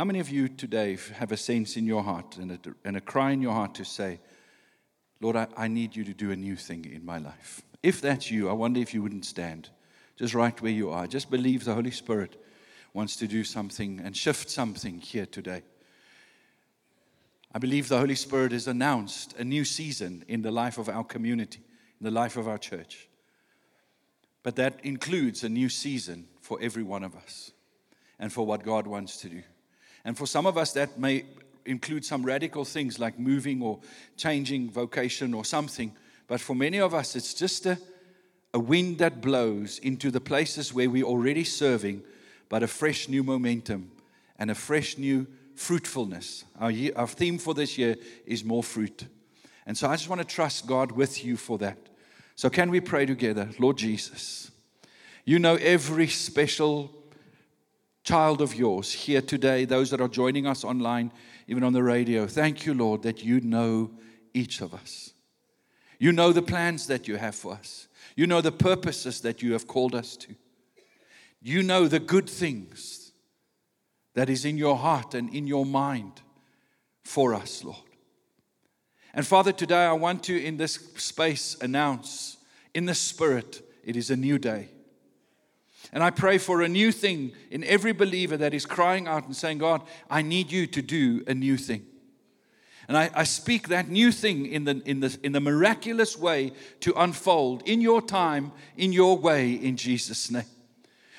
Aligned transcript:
How 0.00 0.06
many 0.06 0.20
of 0.20 0.30
you 0.30 0.48
today 0.48 0.96
have 1.16 1.30
a 1.30 1.36
sense 1.36 1.76
in 1.76 1.84
your 1.84 2.02
heart 2.02 2.38
and 2.38 2.52
a, 2.52 2.58
and 2.86 2.96
a 2.96 3.02
cry 3.02 3.32
in 3.32 3.42
your 3.42 3.52
heart 3.52 3.74
to 3.74 3.84
say, 3.84 4.18
Lord, 5.20 5.36
I, 5.36 5.46
I 5.58 5.68
need 5.68 5.94
you 5.94 6.04
to 6.04 6.14
do 6.14 6.30
a 6.30 6.36
new 6.36 6.56
thing 6.56 6.86
in 6.86 7.04
my 7.04 7.18
life? 7.18 7.60
If 7.82 8.00
that's 8.00 8.30
you, 8.30 8.48
I 8.48 8.54
wonder 8.54 8.80
if 8.80 8.94
you 8.94 9.02
wouldn't 9.02 9.26
stand 9.26 9.68
just 10.16 10.32
right 10.32 10.58
where 10.62 10.72
you 10.72 10.88
are. 10.88 11.06
Just 11.06 11.30
believe 11.30 11.66
the 11.66 11.74
Holy 11.74 11.90
Spirit 11.90 12.42
wants 12.94 13.16
to 13.16 13.26
do 13.26 13.44
something 13.44 14.00
and 14.02 14.16
shift 14.16 14.48
something 14.48 15.00
here 15.00 15.26
today. 15.26 15.60
I 17.54 17.58
believe 17.58 17.90
the 17.90 17.98
Holy 17.98 18.14
Spirit 18.14 18.52
has 18.52 18.68
announced 18.68 19.34
a 19.36 19.44
new 19.44 19.66
season 19.66 20.24
in 20.28 20.40
the 20.40 20.50
life 20.50 20.78
of 20.78 20.88
our 20.88 21.04
community, 21.04 21.60
in 22.00 22.06
the 22.06 22.10
life 22.10 22.38
of 22.38 22.48
our 22.48 22.56
church. 22.56 23.06
But 24.42 24.56
that 24.56 24.80
includes 24.82 25.44
a 25.44 25.50
new 25.50 25.68
season 25.68 26.26
for 26.40 26.58
every 26.62 26.84
one 26.84 27.04
of 27.04 27.14
us 27.14 27.52
and 28.18 28.32
for 28.32 28.46
what 28.46 28.64
God 28.64 28.86
wants 28.86 29.18
to 29.18 29.28
do. 29.28 29.42
And 30.04 30.16
for 30.16 30.26
some 30.26 30.46
of 30.46 30.56
us, 30.56 30.72
that 30.72 30.98
may 30.98 31.24
include 31.64 32.04
some 32.04 32.24
radical 32.24 32.64
things 32.64 32.98
like 32.98 33.18
moving 33.18 33.62
or 33.62 33.80
changing 34.16 34.70
vocation 34.70 35.34
or 35.34 35.44
something. 35.44 35.92
But 36.26 36.40
for 36.40 36.54
many 36.54 36.80
of 36.80 36.94
us, 36.94 37.16
it's 37.16 37.34
just 37.34 37.66
a, 37.66 37.78
a 38.54 38.58
wind 38.58 38.98
that 38.98 39.20
blows 39.20 39.78
into 39.78 40.10
the 40.10 40.20
places 40.20 40.72
where 40.72 40.88
we're 40.88 41.04
already 41.04 41.44
serving, 41.44 42.02
but 42.48 42.62
a 42.62 42.68
fresh 42.68 43.08
new 43.08 43.22
momentum 43.22 43.90
and 44.38 44.50
a 44.50 44.54
fresh 44.54 44.96
new 44.96 45.26
fruitfulness. 45.54 46.44
Our, 46.58 46.70
year, 46.70 46.92
our 46.96 47.06
theme 47.06 47.38
for 47.38 47.54
this 47.54 47.76
year 47.76 47.96
is 48.26 48.44
more 48.44 48.62
fruit. 48.62 49.06
And 49.66 49.76
so 49.76 49.88
I 49.88 49.96
just 49.96 50.08
want 50.08 50.20
to 50.20 50.26
trust 50.26 50.66
God 50.66 50.92
with 50.92 51.24
you 51.24 51.36
for 51.36 51.58
that. 51.58 51.78
So, 52.34 52.48
can 52.48 52.70
we 52.70 52.80
pray 52.80 53.04
together? 53.04 53.50
Lord 53.58 53.76
Jesus, 53.76 54.50
you 55.26 55.38
know 55.38 55.56
every 55.56 56.06
special 56.06 56.90
child 58.02 58.40
of 58.40 58.54
yours 58.54 58.92
here 58.92 59.20
today, 59.20 59.64
those 59.64 59.90
that 59.90 60.00
are 60.00 60.08
joining 60.08 60.46
us 60.46 60.64
online, 60.64 61.12
even 61.46 61.62
on 61.62 61.72
the 61.72 61.82
radio. 61.82 62.26
Thank 62.26 62.66
you, 62.66 62.74
Lord, 62.74 63.02
that 63.02 63.22
you 63.22 63.40
know 63.40 63.90
each 64.34 64.60
of 64.60 64.74
us. 64.74 65.12
You 65.98 66.12
know 66.12 66.32
the 66.32 66.42
plans 66.42 66.86
that 66.86 67.06
you 67.06 67.16
have 67.16 67.34
for 67.34 67.52
us, 67.52 67.88
you 68.16 68.26
know 68.26 68.40
the 68.40 68.52
purposes 68.52 69.20
that 69.20 69.42
you 69.42 69.52
have 69.52 69.66
called 69.66 69.94
us 69.94 70.16
to. 70.18 70.34
You 71.42 71.62
know 71.62 71.88
the 71.88 72.00
good 72.00 72.28
things 72.28 73.12
that 74.14 74.28
is 74.28 74.44
in 74.44 74.58
your 74.58 74.76
heart 74.76 75.14
and 75.14 75.32
in 75.34 75.46
your 75.46 75.64
mind 75.64 76.20
for 77.02 77.34
us, 77.34 77.64
Lord. 77.64 77.78
And 79.14 79.26
Father, 79.26 79.52
today 79.52 79.84
I 79.84 79.92
want 79.92 80.22
to, 80.24 80.42
in 80.42 80.56
this 80.56 80.74
space, 80.96 81.56
announce 81.60 82.36
in 82.74 82.86
the 82.86 82.94
Spirit, 82.94 83.62
it 83.84 83.96
is 83.96 84.10
a 84.10 84.16
new 84.16 84.38
day. 84.38 84.68
And 85.92 86.02
I 86.02 86.10
pray 86.10 86.38
for 86.38 86.62
a 86.62 86.68
new 86.68 86.92
thing 86.92 87.32
in 87.50 87.64
every 87.64 87.92
believer 87.92 88.36
that 88.36 88.54
is 88.54 88.64
crying 88.64 89.08
out 89.08 89.26
and 89.26 89.34
saying, 89.34 89.58
God, 89.58 89.82
I 90.08 90.22
need 90.22 90.52
you 90.52 90.66
to 90.68 90.82
do 90.82 91.24
a 91.26 91.34
new 91.34 91.56
thing. 91.56 91.84
And 92.86 92.96
I, 92.96 93.10
I, 93.14 93.22
speak 93.22 93.68
that 93.68 93.88
new 93.88 94.10
thing 94.10 94.46
in 94.46 94.64
the, 94.64 94.82
in, 94.84 94.98
the, 94.98 95.16
in 95.22 95.30
the 95.30 95.40
miraculous 95.40 96.18
way 96.18 96.52
to 96.80 96.92
unfold 96.96 97.62
in 97.64 97.80
your 97.80 98.02
time, 98.02 98.50
in 98.76 98.92
your 98.92 99.16
way, 99.16 99.52
in 99.52 99.76
Jesus' 99.76 100.28
name. 100.28 100.42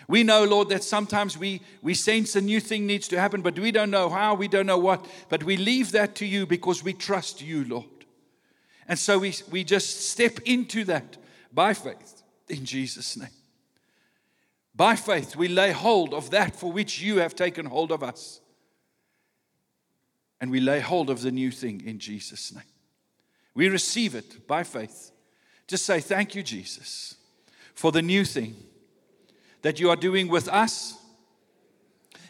We 0.09 0.23
know, 0.23 0.43
Lord, 0.43 0.67
that 0.69 0.83
sometimes 0.83 1.37
we, 1.37 1.61
we 1.81 1.93
sense 1.93 2.35
a 2.35 2.41
new 2.41 2.59
thing 2.59 2.85
needs 2.85 3.07
to 3.09 3.19
happen, 3.19 3.41
but 3.41 3.57
we 3.57 3.71
don't 3.71 3.89
know 3.89 4.09
how, 4.09 4.33
we 4.35 4.49
don't 4.49 4.65
know 4.65 4.77
what. 4.77 5.05
But 5.29 5.45
we 5.45 5.55
leave 5.55 5.93
that 5.93 6.15
to 6.15 6.25
you 6.25 6.45
because 6.45 6.83
we 6.83 6.91
trust 6.91 7.41
you, 7.41 7.63
Lord. 7.63 7.85
And 8.89 8.99
so 8.99 9.19
we, 9.19 9.33
we 9.49 9.63
just 9.63 10.09
step 10.09 10.39
into 10.45 10.83
that 10.85 11.15
by 11.53 11.73
faith 11.73 12.23
in 12.49 12.65
Jesus' 12.65 13.15
name. 13.15 13.29
By 14.75 14.95
faith, 14.95 15.35
we 15.35 15.47
lay 15.47 15.71
hold 15.71 16.13
of 16.13 16.29
that 16.31 16.55
for 16.55 16.71
which 16.71 17.01
you 17.01 17.17
have 17.17 17.35
taken 17.35 17.65
hold 17.65 17.91
of 17.91 18.03
us. 18.03 18.39
And 20.39 20.49
we 20.49 20.59
lay 20.59 20.79
hold 20.79 21.09
of 21.09 21.21
the 21.21 21.31
new 21.31 21.51
thing 21.51 21.81
in 21.85 21.99
Jesus' 21.99 22.53
name. 22.53 22.63
We 23.53 23.67
receive 23.67 24.15
it 24.15 24.47
by 24.47 24.63
faith. 24.63 25.11
Just 25.67 25.85
say, 25.85 25.99
Thank 25.99 26.35
you, 26.35 26.41
Jesus, 26.41 27.15
for 27.75 27.91
the 27.91 28.01
new 28.01 28.25
thing 28.25 28.55
that 29.61 29.79
you 29.79 29.89
are 29.89 29.95
doing 29.95 30.27
with 30.29 30.47
us 30.47 30.97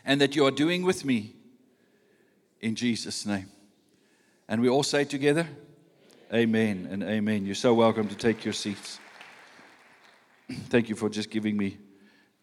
and 0.04 0.20
that 0.20 0.36
you 0.36 0.46
are 0.46 0.52
doing 0.52 0.84
with 0.84 1.06
me 1.06 1.36
in 2.60 2.76
Jesus' 2.76 3.26
name. 3.26 3.50
And 4.50 4.62
we 4.62 4.68
all 4.68 4.84
say 4.84 5.06
together, 5.06 5.48
Amen 6.34 6.88
and 6.90 7.04
amen. 7.04 7.46
You're 7.46 7.56
so 7.56 7.74
welcome 7.74 8.08
to 8.08 8.16
take 8.16 8.44
your 8.44 8.54
seats. 8.54 9.00
Thank 10.70 10.90
you 10.90 10.96
for 10.96 11.10
just 11.10 11.30
giving 11.30 11.56
me 11.56 11.78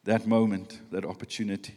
that 0.04 0.26
moment, 0.26 0.81
that 0.91 1.04
opportunity. 1.04 1.75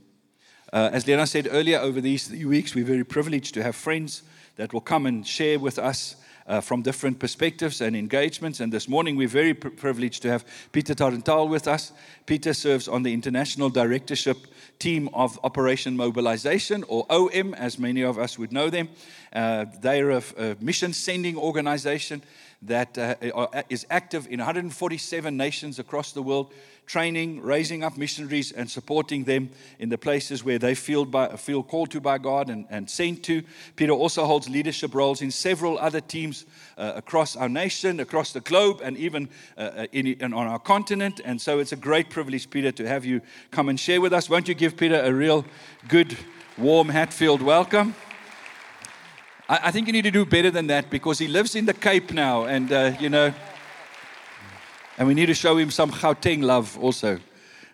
Uh, 0.73 0.89
as 0.93 1.05
Lena 1.05 1.27
said 1.27 1.49
earlier, 1.51 1.79
over 1.79 1.99
these 1.99 2.29
weeks, 2.29 2.73
we're 2.73 2.85
very 2.85 3.03
privileged 3.03 3.53
to 3.55 3.63
have 3.63 3.75
friends 3.75 4.23
that 4.55 4.71
will 4.73 4.81
come 4.81 5.05
and 5.05 5.27
share 5.27 5.59
with 5.59 5.77
us 5.77 6.15
uh, 6.47 6.61
from 6.61 6.81
different 6.81 7.19
perspectives 7.19 7.81
and 7.81 7.95
engagements. 7.95 8.59
And 8.59 8.71
this 8.71 8.87
morning, 8.87 9.15
we're 9.15 9.27
very 9.27 9.53
pr- 9.53 9.69
privileged 9.69 10.21
to 10.23 10.29
have 10.29 10.45
Peter 10.71 10.93
Tarantal 10.93 11.49
with 11.49 11.67
us. 11.67 11.91
Peter 12.25 12.53
serves 12.53 12.87
on 12.87 13.03
the 13.03 13.13
International 13.13 13.69
Directorship 13.69 14.37
Team 14.79 15.09
of 15.13 15.39
Operation 15.43 15.95
Mobilization, 15.95 16.83
or 16.87 17.05
OM, 17.09 17.53
as 17.53 17.77
many 17.77 18.01
of 18.01 18.17
us 18.17 18.39
would 18.39 18.51
know 18.51 18.69
them. 18.69 18.89
Uh, 19.33 19.65
they're 19.81 20.11
a, 20.11 20.23
a 20.37 20.55
mission 20.59 20.93
sending 20.93 21.37
organization 21.37 22.21
that 22.63 22.97
uh, 22.97 23.15
is 23.69 23.85
active 23.89 24.27
in 24.29 24.39
147 24.39 25.35
nations 25.35 25.79
across 25.79 26.11
the 26.11 26.21
world, 26.21 26.53
training, 26.91 27.41
raising 27.41 27.85
up 27.85 27.97
missionaries, 27.97 28.51
and 28.51 28.69
supporting 28.69 29.23
them 29.23 29.49
in 29.79 29.87
the 29.87 29.97
places 29.97 30.43
where 30.43 30.59
they 30.59 30.75
feel, 30.75 31.05
by, 31.05 31.29
feel 31.37 31.63
called 31.63 31.89
to 31.89 32.01
by 32.01 32.17
God 32.17 32.49
and, 32.49 32.65
and 32.69 32.89
sent 32.89 33.23
to. 33.23 33.41
Peter 33.77 33.93
also 33.93 34.25
holds 34.25 34.49
leadership 34.49 34.93
roles 34.93 35.21
in 35.21 35.31
several 35.31 35.79
other 35.79 36.01
teams 36.01 36.45
uh, 36.77 36.91
across 36.97 37.37
our 37.37 37.47
nation, 37.47 38.01
across 38.01 38.33
the 38.33 38.41
globe, 38.41 38.81
and 38.83 38.97
even 38.97 39.29
uh, 39.57 39.61
uh 39.61 39.87
in, 39.93 40.05
in, 40.07 40.33
on 40.33 40.47
our 40.47 40.59
continent. 40.59 41.21
And 41.23 41.39
so 41.39 41.59
it's 41.59 41.71
a 41.71 41.77
great 41.77 42.09
privilege, 42.09 42.49
Peter, 42.49 42.73
to 42.73 42.85
have 42.85 43.05
you 43.05 43.21
come 43.51 43.69
and 43.69 43.79
share 43.79 44.01
with 44.01 44.11
us. 44.11 44.29
Won't 44.29 44.49
you 44.49 44.53
give 44.53 44.75
Peter 44.75 45.01
a 45.01 45.13
real 45.13 45.45
good, 45.87 46.17
warm 46.57 46.89
Hatfield 46.89 47.41
welcome? 47.41 47.95
I, 49.47 49.59
I, 49.67 49.71
think 49.71 49.87
you 49.87 49.93
need 49.93 50.03
to 50.03 50.11
do 50.11 50.25
better 50.25 50.51
than 50.51 50.67
that 50.67 50.89
because 50.89 51.19
he 51.19 51.29
lives 51.29 51.55
in 51.55 51.65
the 51.65 51.73
Cape 51.73 52.11
now, 52.11 52.43
and 52.43 52.69
uh, 52.69 52.93
you 52.99 53.07
know, 53.09 53.33
and 55.01 55.07
we 55.07 55.15
need 55.15 55.25
to 55.25 55.33
show 55.33 55.57
him 55.57 55.71
some 55.71 55.89
Gauteng 55.89 56.43
love 56.43 56.77
also. 56.77 57.19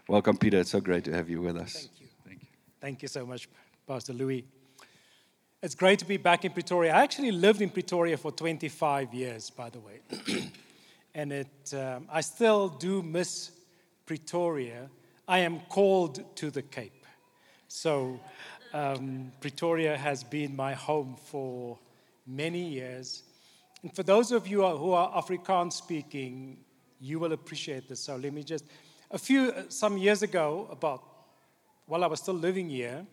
Welcome, 0.08 0.38
Peter. 0.38 0.60
It's 0.60 0.70
so 0.70 0.80
great 0.80 1.04
to 1.04 1.14
have 1.14 1.30
you 1.30 1.42
with 1.42 1.58
us. 1.58 1.74
Thank 1.74 2.00
you. 2.00 2.08
Thank 2.26 2.42
you. 2.42 2.48
Thank 2.80 3.02
you 3.02 3.08
so 3.10 3.26
much, 3.26 3.50
Pastor 3.86 4.14
Louis. 4.14 4.46
It's 5.62 5.76
great 5.76 6.00
to 6.00 6.06
be 6.06 6.16
back 6.16 6.46
in 6.46 6.54
Pretoria. 6.54 6.94
I 6.94 7.04
actually 7.04 7.34
lived 7.34 7.62
in 7.62 7.70
Pretoria 7.70 8.16
for 8.16 8.32
25 8.32 9.14
years, 9.14 9.50
by 9.50 9.70
the 9.70 9.80
way. 9.82 10.00
and 11.16 11.34
it, 11.34 11.74
um, 11.74 12.08
I 12.10 12.22
still 12.22 12.70
do 12.70 13.04
miss 13.04 13.52
Pretoria. 14.06 14.90
I 15.28 15.40
am 15.40 15.60
called 15.68 16.34
to 16.38 16.50
the 16.50 16.62
Cape. 16.62 17.06
So 17.68 18.22
um, 18.74 19.34
Pretoria 19.42 19.98
has 19.98 20.24
been 20.24 20.56
my 20.56 20.74
home 20.74 21.18
for 21.26 21.78
many 22.26 22.70
years. 22.70 23.24
And 23.84 23.94
for 23.94 24.04
those 24.04 24.32
of 24.32 24.48
you 24.48 24.66
who 24.66 24.94
are 24.94 25.12
Afrikaans 25.22 25.74
speaking, 25.74 26.60
you 27.00 27.20
will 27.20 27.34
appreciate 27.34 27.88
this. 27.88 28.00
So 28.00 28.16
let 28.16 28.34
me 28.34 28.44
just, 28.44 28.66
a 29.12 29.18
few, 29.18 29.52
uh, 29.52 29.64
some 29.70 29.98
years 29.98 30.24
ago, 30.24 30.68
about 30.72 31.04
while 31.86 32.04
I 32.04 32.08
was 32.08 32.20
still 32.20 32.34
living 32.34 32.70
here, 32.70 33.06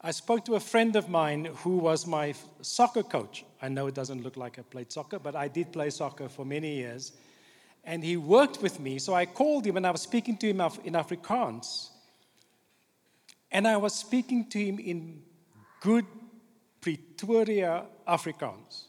I 0.00 0.10
spoke 0.10 0.44
to 0.46 0.56
a 0.56 0.60
friend 0.60 0.96
of 0.96 1.08
mine 1.08 1.44
who 1.62 1.76
was 1.78 2.06
my 2.06 2.34
soccer 2.60 3.04
coach. 3.04 3.44
I 3.60 3.68
know 3.68 3.86
it 3.86 3.94
doesn't 3.94 4.22
look 4.22 4.36
like 4.36 4.58
I 4.58 4.62
played 4.62 4.90
soccer, 4.90 5.20
but 5.20 5.36
I 5.36 5.46
did 5.46 5.72
play 5.72 5.90
soccer 5.90 6.28
for 6.28 6.44
many 6.44 6.74
years. 6.74 7.12
And 7.84 8.02
he 8.02 8.16
worked 8.16 8.60
with 8.60 8.80
me. 8.80 8.98
So 8.98 9.14
I 9.14 9.26
called 9.26 9.64
him 9.64 9.76
and 9.76 9.86
I 9.86 9.92
was 9.92 10.02
speaking 10.02 10.36
to 10.38 10.48
him 10.48 10.60
in 10.84 10.94
Afrikaans. 10.94 11.90
And 13.52 13.68
I 13.68 13.76
was 13.76 13.94
speaking 13.94 14.48
to 14.50 14.58
him 14.58 14.80
in 14.80 15.22
good 15.80 16.06
Pretoria 16.80 17.84
Afrikaans. 18.08 18.84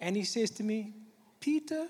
And 0.00 0.16
he 0.16 0.24
says 0.24 0.50
to 0.52 0.62
me, 0.62 0.94
Peter, 1.38 1.86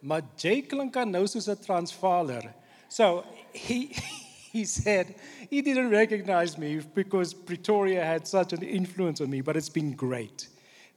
maar 0.00 0.22
jy 0.40 0.62
klink 0.62 0.96
nou 1.06 1.26
soos 1.26 1.48
'n 1.48 1.56
Transvaaler. 1.56 2.52
So 2.88 3.24
he 3.52 3.94
he 4.52 4.64
said 4.64 5.14
he 5.50 5.62
didn't 5.62 5.90
recognize 5.90 6.58
me 6.58 6.80
because 6.94 7.34
Pretoria 7.34 8.04
had 8.04 8.26
such 8.26 8.52
an 8.52 8.62
influence 8.62 9.20
on 9.20 9.30
me, 9.30 9.40
but 9.40 9.56
it's 9.56 9.68
been 9.72 9.94
great. 9.94 10.48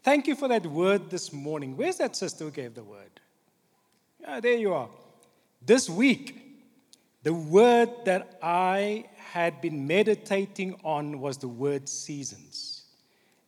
Thank 0.04 0.28
you 0.28 0.36
for 0.36 0.50
that 0.50 0.66
word 0.66 1.10
this 1.10 1.32
morning. 1.32 1.78
Where's 1.78 1.98
that 1.98 2.16
sister 2.16 2.46
who 2.46 2.52
gave 2.52 2.74
the 2.74 2.84
word? 2.84 3.22
Ah, 4.26 4.40
there 4.40 4.58
you 4.58 4.74
are. 4.74 4.90
This 5.66 5.90
week, 5.90 6.44
the 7.24 7.34
word 7.34 7.90
that 8.04 8.38
I 8.42 9.06
had 9.32 9.62
been 9.62 9.88
meditating 9.88 10.76
on 10.84 11.22
was 11.22 11.38
the 11.38 11.48
word 11.48 11.88
seasons. 11.88 12.73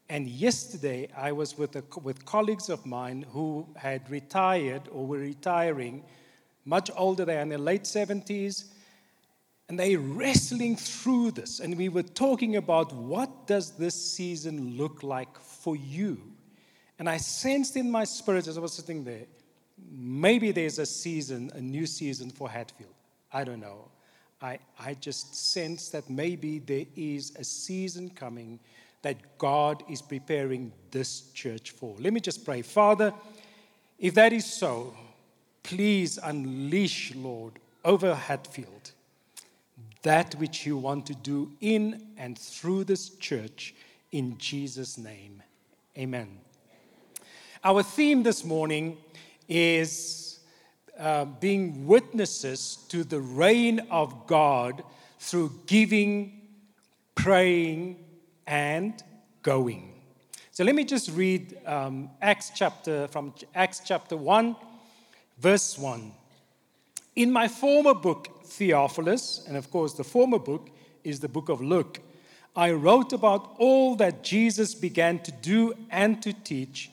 And 0.09 0.27
yesterday, 0.27 1.09
I 1.17 1.31
was 1.31 1.57
with, 1.57 1.75
a, 1.75 1.83
with 2.01 2.25
colleagues 2.25 2.69
of 2.69 2.85
mine 2.85 3.25
who 3.29 3.67
had 3.75 4.09
retired 4.09 4.83
or 4.91 5.05
were 5.05 5.17
retiring, 5.17 6.03
much 6.63 6.91
older, 6.95 7.25
they 7.25 7.37
are 7.37 7.41
in 7.41 7.49
their 7.49 7.57
late 7.57 7.83
70s. 7.83 8.65
And 9.67 9.79
they 9.79 9.95
wrestling 9.95 10.75
through 10.75 11.31
this. 11.31 11.59
And 11.59 11.75
we 11.75 11.89
were 11.89 12.03
talking 12.03 12.57
about 12.57 12.93
what 12.93 13.47
does 13.47 13.71
this 13.71 13.95
season 13.95 14.77
look 14.77 15.01
like 15.01 15.39
for 15.39 15.75
you? 15.75 16.21
And 16.99 17.09
I 17.09 17.17
sensed 17.17 17.75
in 17.75 17.89
my 17.89 18.03
spirit 18.03 18.47
as 18.47 18.57
I 18.57 18.61
was 18.61 18.73
sitting 18.73 19.03
there, 19.03 19.25
maybe 19.91 20.51
there's 20.51 20.77
a 20.77 20.85
season, 20.85 21.51
a 21.55 21.61
new 21.61 21.87
season 21.87 22.29
for 22.29 22.47
Hatfield. 22.47 22.93
I 23.33 23.43
don't 23.43 23.59
know. 23.59 23.89
I, 24.41 24.59
I 24.79 24.93
just 24.93 25.51
sense 25.51 25.89
that 25.89 26.09
maybe 26.09 26.59
there 26.59 26.85
is 26.95 27.35
a 27.37 27.43
season 27.43 28.09
coming 28.11 28.59
that 29.05 29.37
God 29.37 29.83
is 29.87 30.01
preparing 30.01 30.71
this 30.89 31.31
church 31.33 31.69
for. 31.69 31.95
Let 31.99 32.11
me 32.11 32.19
just 32.19 32.43
pray. 32.43 32.63
Father, 32.63 33.13
if 33.99 34.15
that 34.15 34.33
is 34.33 34.45
so, 34.45 34.95
please 35.61 36.17
unleash, 36.23 37.13
Lord, 37.13 37.53
over 37.83 38.15
Hatfield 38.15 38.93
that 40.01 40.33
which 40.35 40.65
you 40.65 40.77
want 40.77 41.05
to 41.05 41.13
do 41.13 41.51
in 41.61 42.01
and 42.17 42.35
through 42.35 42.83
this 42.83 43.09
church 43.17 43.75
in 44.11 44.39
Jesus' 44.39 44.97
name. 44.97 45.43
Amen. 45.95 46.39
Our 47.63 47.83
theme 47.83 48.23
this 48.23 48.43
morning 48.43 48.97
is 49.47 50.39
uh, 50.99 51.25
being 51.25 51.85
witnesses 51.85 52.79
to 52.89 53.03
the 53.03 53.19
reign 53.19 53.81
of 53.91 54.25
God 54.25 54.83
through 55.19 55.51
giving, 55.67 56.41
praying, 57.13 58.04
and 58.47 59.01
going. 59.41 59.93
So 60.51 60.63
let 60.63 60.75
me 60.75 60.85
just 60.85 61.11
read 61.11 61.57
um, 61.65 62.09
Acts 62.21 62.51
chapter 62.55 63.07
from 63.09 63.33
Acts 63.53 63.81
chapter 63.85 64.15
1, 64.15 64.55
verse 65.37 65.77
1. 65.77 66.11
In 67.15 67.31
my 67.31 67.47
former 67.47 67.93
book, 67.93 68.29
Theophilus, 68.45 69.43
and 69.47 69.57
of 69.57 69.69
course, 69.69 69.93
the 69.93 70.03
former 70.03 70.39
book 70.39 70.69
is 71.03 71.19
the 71.19 71.29
book 71.29 71.49
of 71.49 71.61
Luke, 71.61 71.99
I 72.55 72.71
wrote 72.71 73.11
about 73.11 73.55
all 73.57 73.95
that 73.97 74.23
Jesus 74.23 74.73
began 74.73 75.19
to 75.19 75.31
do 75.31 75.73
and 75.89 76.21
to 76.23 76.31
teach 76.31 76.89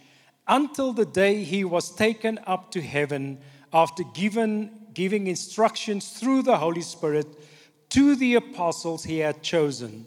until 0.49 0.93
the 0.93 1.07
day 1.07 1.45
he 1.45 1.65
was 1.65 1.95
taken 1.95 2.41
up 2.47 2.73
to 2.73 2.81
heaven 2.81 3.39
after 3.73 4.03
given, 4.13 4.71
giving 4.93 5.29
instructions 5.29 6.09
through 6.11 6.43
the 6.43 6.57
Holy 6.57 6.83
Spirit 6.83 7.27
to 7.91 8.17
the 8.17 8.35
apostles 8.35 9.05
he 9.05 9.19
had 9.19 9.43
chosen. 9.43 10.07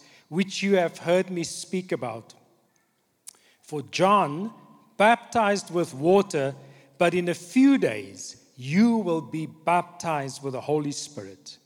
which 0.31 0.63
you 0.63 0.77
have 0.77 0.99
heard 0.99 1.29
me 1.29 1.43
speak 1.43 1.91
about. 1.91 2.33
For 3.61 3.81
John 3.91 4.53
baptized 4.95 5.73
with 5.73 5.93
water, 5.93 6.55
but 6.97 7.13
in 7.13 7.27
a 7.27 7.33
few 7.33 7.77
days, 7.77 8.37
you 8.55 8.95
will 8.95 9.19
be 9.19 9.45
baptized 9.45 10.41
with 10.41 10.53
the 10.53 10.61
Holy 10.61 10.93
Spirit. 10.93 11.57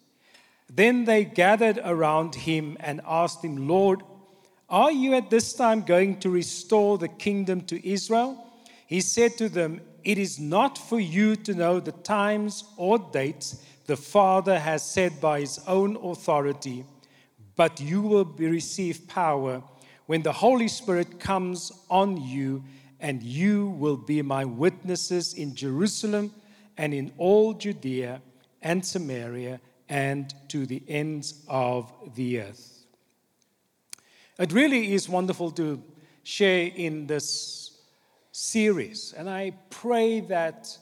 Then 0.68 1.06
they 1.06 1.26
gathered 1.26 1.80
around 1.86 2.34
him 2.34 2.76
and 2.80 3.02
asked 3.06 3.46
him, 3.46 3.68
Lord, 3.68 4.02
are 4.68 4.92
you 4.92 5.14
at 5.14 5.30
this 5.30 5.54
time 5.54 5.82
going 5.82 6.20
to 6.22 6.32
restore 6.32 6.98
the 6.98 7.08
kingdom 7.08 7.62
to 7.66 7.88
Israel? 7.88 8.52
He 8.88 9.00
said 9.00 9.38
to 9.38 9.48
them, 9.48 9.80
It 10.04 10.18
is 10.18 10.40
not 10.40 10.80
for 10.80 11.00
you 11.00 11.36
to 11.36 11.54
know 11.54 11.80
the 11.80 11.92
times 11.92 12.64
or 12.78 12.98
dates 12.98 13.64
the 13.86 13.96
Father 13.96 14.58
has 14.58 14.82
said 14.82 15.22
by 15.22 15.42
his 15.42 15.60
own 15.68 15.98
authority, 15.98 16.84
but 17.56 17.80
you 17.80 18.02
will 18.02 18.26
receive 18.26 19.08
power 19.08 19.64
when 20.06 20.22
the 20.22 20.32
Holy 20.32 20.68
Spirit 20.68 21.20
comes 21.20 21.72
on 21.90 22.22
you, 22.22 22.64
and 23.00 23.24
you 23.24 23.70
will 23.70 23.98
be 23.98 24.22
my 24.22 24.46
witnesses 24.46 25.34
in 25.34 25.56
Jerusalem 25.56 26.34
and 26.78 26.94
in 26.94 27.12
all 27.18 27.54
Judea 27.54 28.22
and 28.62 28.86
Samaria 28.86 29.60
and 29.90 30.34
to 30.50 30.66
the 30.66 30.82
ends 30.88 31.44
of 31.48 31.92
the 32.16 32.42
earth. 32.42 32.86
It 34.38 34.52
really 34.52 34.94
is 34.94 35.08
wonderful 35.08 35.52
to 35.52 35.82
share 36.24 36.72
in 36.76 37.08
this 37.08 37.80
series, 38.32 39.14
and 39.16 39.30
I 39.30 39.54
pray 39.70 40.20
that 40.22 40.78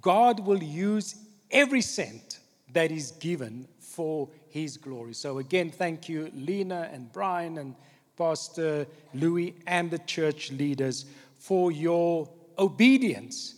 God 0.00 0.40
will 0.40 0.62
use 0.62 1.16
every 1.50 1.80
cent 1.80 2.38
that 2.74 2.92
is 2.92 3.12
given 3.12 3.66
for 3.78 4.28
His 4.48 4.76
glory. 4.76 5.14
So, 5.14 5.38
again, 5.38 5.70
thank 5.70 6.08
you, 6.08 6.30
Lena 6.34 6.90
and 6.92 7.12
Brian 7.12 7.58
and 7.58 7.74
Pastor 8.16 8.86
Louis 9.12 9.54
and 9.66 9.90
the 9.90 9.98
church 9.98 10.52
leaders 10.52 11.06
for 11.38 11.72
your 11.72 12.28
obedience 12.58 13.56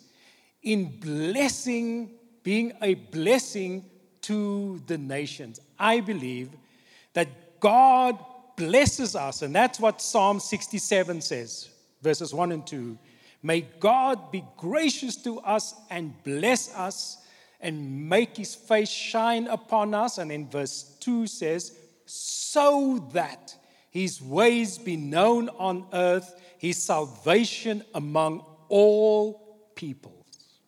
in 0.63 0.99
blessing, 1.01 2.11
being 2.43 2.73
a 2.83 2.95
blessing 2.95 3.85
to 4.23 4.81
the 4.87 4.99
nations. 4.99 5.61
I 5.79 6.01
believe 6.01 6.51
that 7.13 7.61
God 7.61 8.19
blesses 8.57 9.15
us, 9.15 9.43
and 9.43 9.55
that's 9.55 9.79
what 9.79 10.01
Psalm 10.01 10.41
67 10.41 11.21
says, 11.21 11.69
verses 12.03 12.35
1 12.35 12.53
and 12.53 12.67
2. 12.67 12.99
May 13.43 13.61
God 13.79 14.33
be 14.33 14.43
gracious 14.57 15.17
to 15.23 15.39
us 15.41 15.75
and 15.91 16.13
bless 16.25 16.75
us 16.75 17.19
and 17.67 18.09
make 18.09 18.37
his 18.37 18.55
face 18.55 18.89
shine 18.89 19.49
upon 19.49 19.93
us. 19.93 20.19
And 20.19 20.31
in 20.31 20.49
verse 20.49 20.97
2 21.01 21.27
says, 21.27 21.77
so 22.05 23.11
that 23.13 23.57
his 23.91 24.23
ways 24.23 24.79
be 24.79 24.97
known 24.97 25.49
on 25.49 25.85
earth, 25.93 26.41
his 26.59 26.81
salvation 26.81 27.83
among 27.93 28.45
all 28.69 29.73
peoples. 29.75 30.61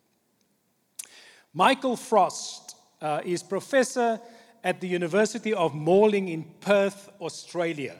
Michael 1.53 1.95
Frost 1.95 2.75
uh, 3.01 3.21
is 3.23 3.43
professor 3.43 4.19
at 4.61 4.81
the 4.81 4.87
University 4.89 5.53
of 5.53 5.73
Morling 5.73 6.27
in 6.27 6.43
Perth, 6.59 7.09
Australia. 7.21 7.95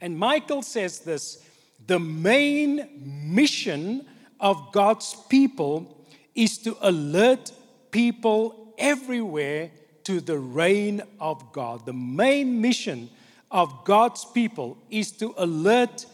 And 0.00 0.18
Michael 0.18 0.62
says 0.62 0.98
this 0.98 1.40
the 1.86 2.00
main 2.00 2.88
mission 3.32 4.06
of 4.40 4.72
God's 4.72 5.14
people 5.28 6.03
is 6.34 6.58
to 6.58 6.76
alert 6.80 7.52
people 7.90 8.74
everywhere 8.78 9.70
to 10.04 10.20
the 10.20 10.38
reign 10.38 11.02
of 11.20 11.52
God. 11.52 11.86
The 11.86 11.92
main 11.92 12.60
mission 12.60 13.10
of 13.50 13.84
God's 13.84 14.24
people 14.24 14.78
is 14.90 15.12
to 15.12 15.34
alert 15.38 16.06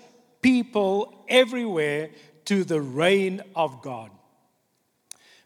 people 0.43 1.25
everywhere 1.29 2.11
to 2.47 2.65
the 2.65 2.81
reign 2.81 3.43
of 3.55 3.83
God. 3.83 4.11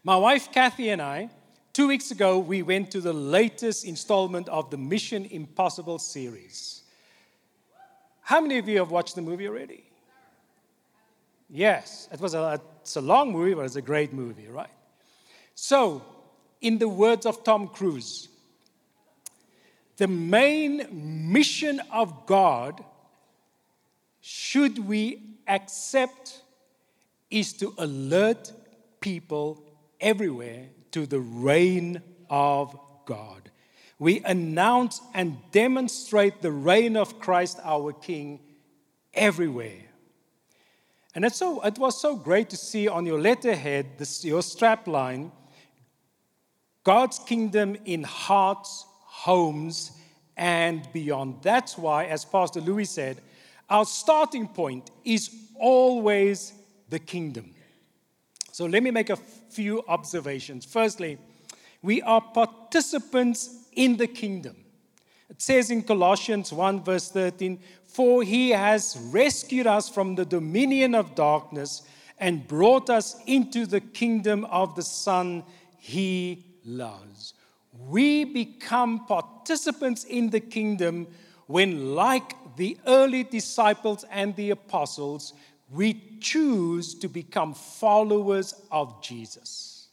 My 0.03 0.17
wife 0.17 0.51
Kathy 0.51 0.89
and 0.89 1.01
I, 1.01 1.29
two 1.73 1.87
weeks 1.87 2.11
ago, 2.11 2.37
we 2.37 2.61
went 2.61 2.91
to 2.91 3.01
the 3.01 3.13
latest 3.13 3.85
installment 3.85 4.47
of 4.49 4.69
the 4.69 4.77
Mission 4.77 5.25
Impossible 5.25 5.99
series. 5.99 6.83
How 8.21 8.41
many 8.41 8.57
of 8.57 8.67
you 8.67 8.79
have 8.79 8.91
watched 8.91 9.15
the 9.15 9.21
movie 9.21 9.47
already? 9.47 9.84
Yes, 11.49 12.09
it 12.11 12.19
was 12.19 12.33
a, 12.33 12.59
it's 12.81 12.95
a 12.95 13.01
long 13.01 13.31
movie, 13.31 13.53
but 13.53 13.65
it's 13.65 13.75
a 13.75 13.81
great 13.81 14.13
movie, 14.13 14.47
right? 14.47 14.69
So, 15.53 16.03
in 16.61 16.77
the 16.77 16.89
words 16.89 17.25
of 17.25 17.43
Tom 17.43 17.67
Cruise, 17.67 18.29
the 19.97 20.07
main 20.07 21.31
mission 21.31 21.81
of 21.91 22.25
God, 22.25 22.83
should 24.21 24.79
we 24.79 25.21
accept, 25.47 26.41
is 27.29 27.53
to 27.53 27.73
alert 27.77 28.51
people 28.99 29.63
everywhere 30.01 30.67
to 30.91 31.05
the 31.05 31.19
reign 31.19 32.01
of 32.29 32.77
God. 33.05 33.51
We 33.99 34.21
announce 34.23 35.01
and 35.13 35.37
demonstrate 35.51 36.41
the 36.41 36.51
reign 36.51 36.97
of 36.97 37.19
Christ 37.19 37.59
our 37.63 37.93
King 37.93 38.39
everywhere. 39.13 39.83
And 41.15 41.31
so, 41.31 41.61
it 41.61 41.79
was 41.79 41.99
so 41.99 42.17
great 42.17 42.49
to 42.49 42.57
see 42.57 42.89
on 42.89 43.05
your 43.05 43.21
letterhead, 43.21 43.97
this, 43.97 44.25
your 44.25 44.43
strap 44.43 44.85
line, 44.85 45.31
God's 46.83 47.19
kingdom 47.19 47.77
in 47.85 48.03
hearts, 48.03 48.85
homes, 48.99 49.93
and 50.35 50.85
beyond. 50.91 51.37
That's 51.41 51.77
why, 51.77 52.05
as 52.05 52.25
Pastor 52.25 52.59
Louis 52.59 52.83
said, 52.83 53.21
our 53.69 53.85
starting 53.85 54.49
point 54.49 54.91
is 55.05 55.33
always 55.57 56.51
the 56.89 56.99
kingdom. 56.99 57.55
So 58.51 58.65
let 58.65 58.83
me 58.83 58.91
make 58.91 59.09
a 59.09 59.15
few 59.15 59.83
observations. 59.87 60.65
Firstly, 60.65 61.17
we 61.81 62.01
are 62.01 62.19
participants 62.19 63.67
in 63.71 63.95
the 63.95 64.07
kingdom. 64.07 64.64
It 65.29 65.41
says 65.41 65.71
in 65.71 65.83
Colossians 65.83 66.53
1, 66.53 66.83
verse 66.83 67.09
13, 67.09 67.59
For 67.87 68.23
he 68.23 68.51
has 68.51 68.97
rescued 69.11 69.67
us 69.67 69.89
from 69.89 70.15
the 70.15 70.25
dominion 70.25 70.93
of 70.93 71.15
darkness 71.15 71.81
and 72.19 72.47
brought 72.47 72.89
us 72.89 73.15
into 73.25 73.65
the 73.65 73.81
kingdom 73.81 74.45
of 74.45 74.75
the 74.75 74.83
Son 74.83 75.43
he 75.77 76.45
loves. 76.63 77.33
We 77.87 78.23
become 78.23 79.05
participants 79.05 80.03
in 80.03 80.29
the 80.29 80.39
kingdom 80.39 81.07
when, 81.47 81.95
like 81.95 82.35
the 82.55 82.77
early 82.87 83.23
disciples 83.23 84.05
and 84.09 84.35
the 84.35 84.51
apostles, 84.51 85.33
we 85.71 86.17
choose 86.21 86.95
to 86.95 87.07
become 87.07 87.53
followers 87.53 88.53
of 88.71 89.01
Jesus. 89.01 89.87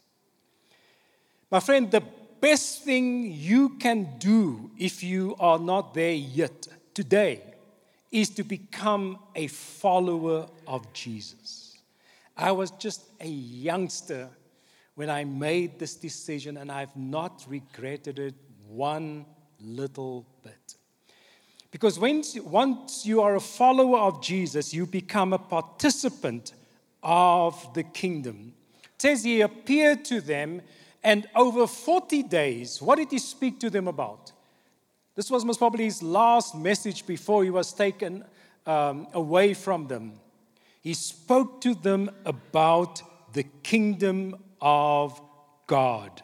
My 1.51 1.59
friend, 1.59 1.91
the 1.91 2.03
best 2.43 2.83
thing 2.83 3.31
you 3.31 3.69
can 3.69 4.05
do 4.19 4.69
if 4.77 5.01
you 5.01 5.33
are 5.39 5.57
not 5.57 5.93
there 5.93 6.11
yet 6.11 6.67
today 6.93 7.41
is 8.11 8.29
to 8.29 8.43
become 8.43 9.17
a 9.33 9.47
follower 9.47 10.45
of 10.67 10.91
Jesus. 10.91 11.77
I 12.35 12.51
was 12.51 12.71
just 12.71 13.05
a 13.21 13.29
youngster 13.29 14.27
when 14.95 15.09
I 15.09 15.23
made 15.23 15.79
this 15.79 15.95
decision, 15.95 16.57
and 16.57 16.69
I've 16.69 16.93
not 16.97 17.45
regretted 17.47 18.19
it 18.19 18.35
one 18.67 19.25
little 19.61 20.25
bit. 20.43 20.75
Because 21.71 21.97
once, 21.97 22.37
once 22.41 23.05
you 23.05 23.21
are 23.21 23.37
a 23.37 23.39
follower 23.39 23.99
of 23.99 24.21
Jesus, 24.21 24.73
you 24.73 24.85
become 24.85 25.31
a 25.31 25.39
participant 25.39 26.51
of 27.01 27.73
the 27.73 27.83
kingdom. 27.83 28.53
It 28.83 29.01
says 29.01 29.23
he 29.23 29.39
appeared 29.39 30.03
to 30.05 30.19
them, 30.19 30.61
and 31.03 31.27
over 31.35 31.67
40 31.67 32.23
days, 32.23 32.81
what 32.81 32.97
did 32.97 33.11
he 33.11 33.19
speak 33.19 33.59
to 33.59 33.69
them 33.69 33.87
about? 33.87 34.31
This 35.15 35.29
was 35.29 35.45
most 35.45 35.57
probably 35.57 35.85
his 35.85 36.01
last 36.01 36.55
message 36.55 37.05
before 37.05 37.43
he 37.43 37.49
was 37.49 37.73
taken 37.73 38.23
um, 38.65 39.07
away 39.13 39.53
from 39.53 39.87
them. 39.87 40.13
He 40.81 40.93
spoke 40.93 41.61
to 41.61 41.75
them 41.75 42.09
about 42.25 43.01
the 43.33 43.43
kingdom 43.63 44.35
of 44.61 45.21
God. 45.67 46.21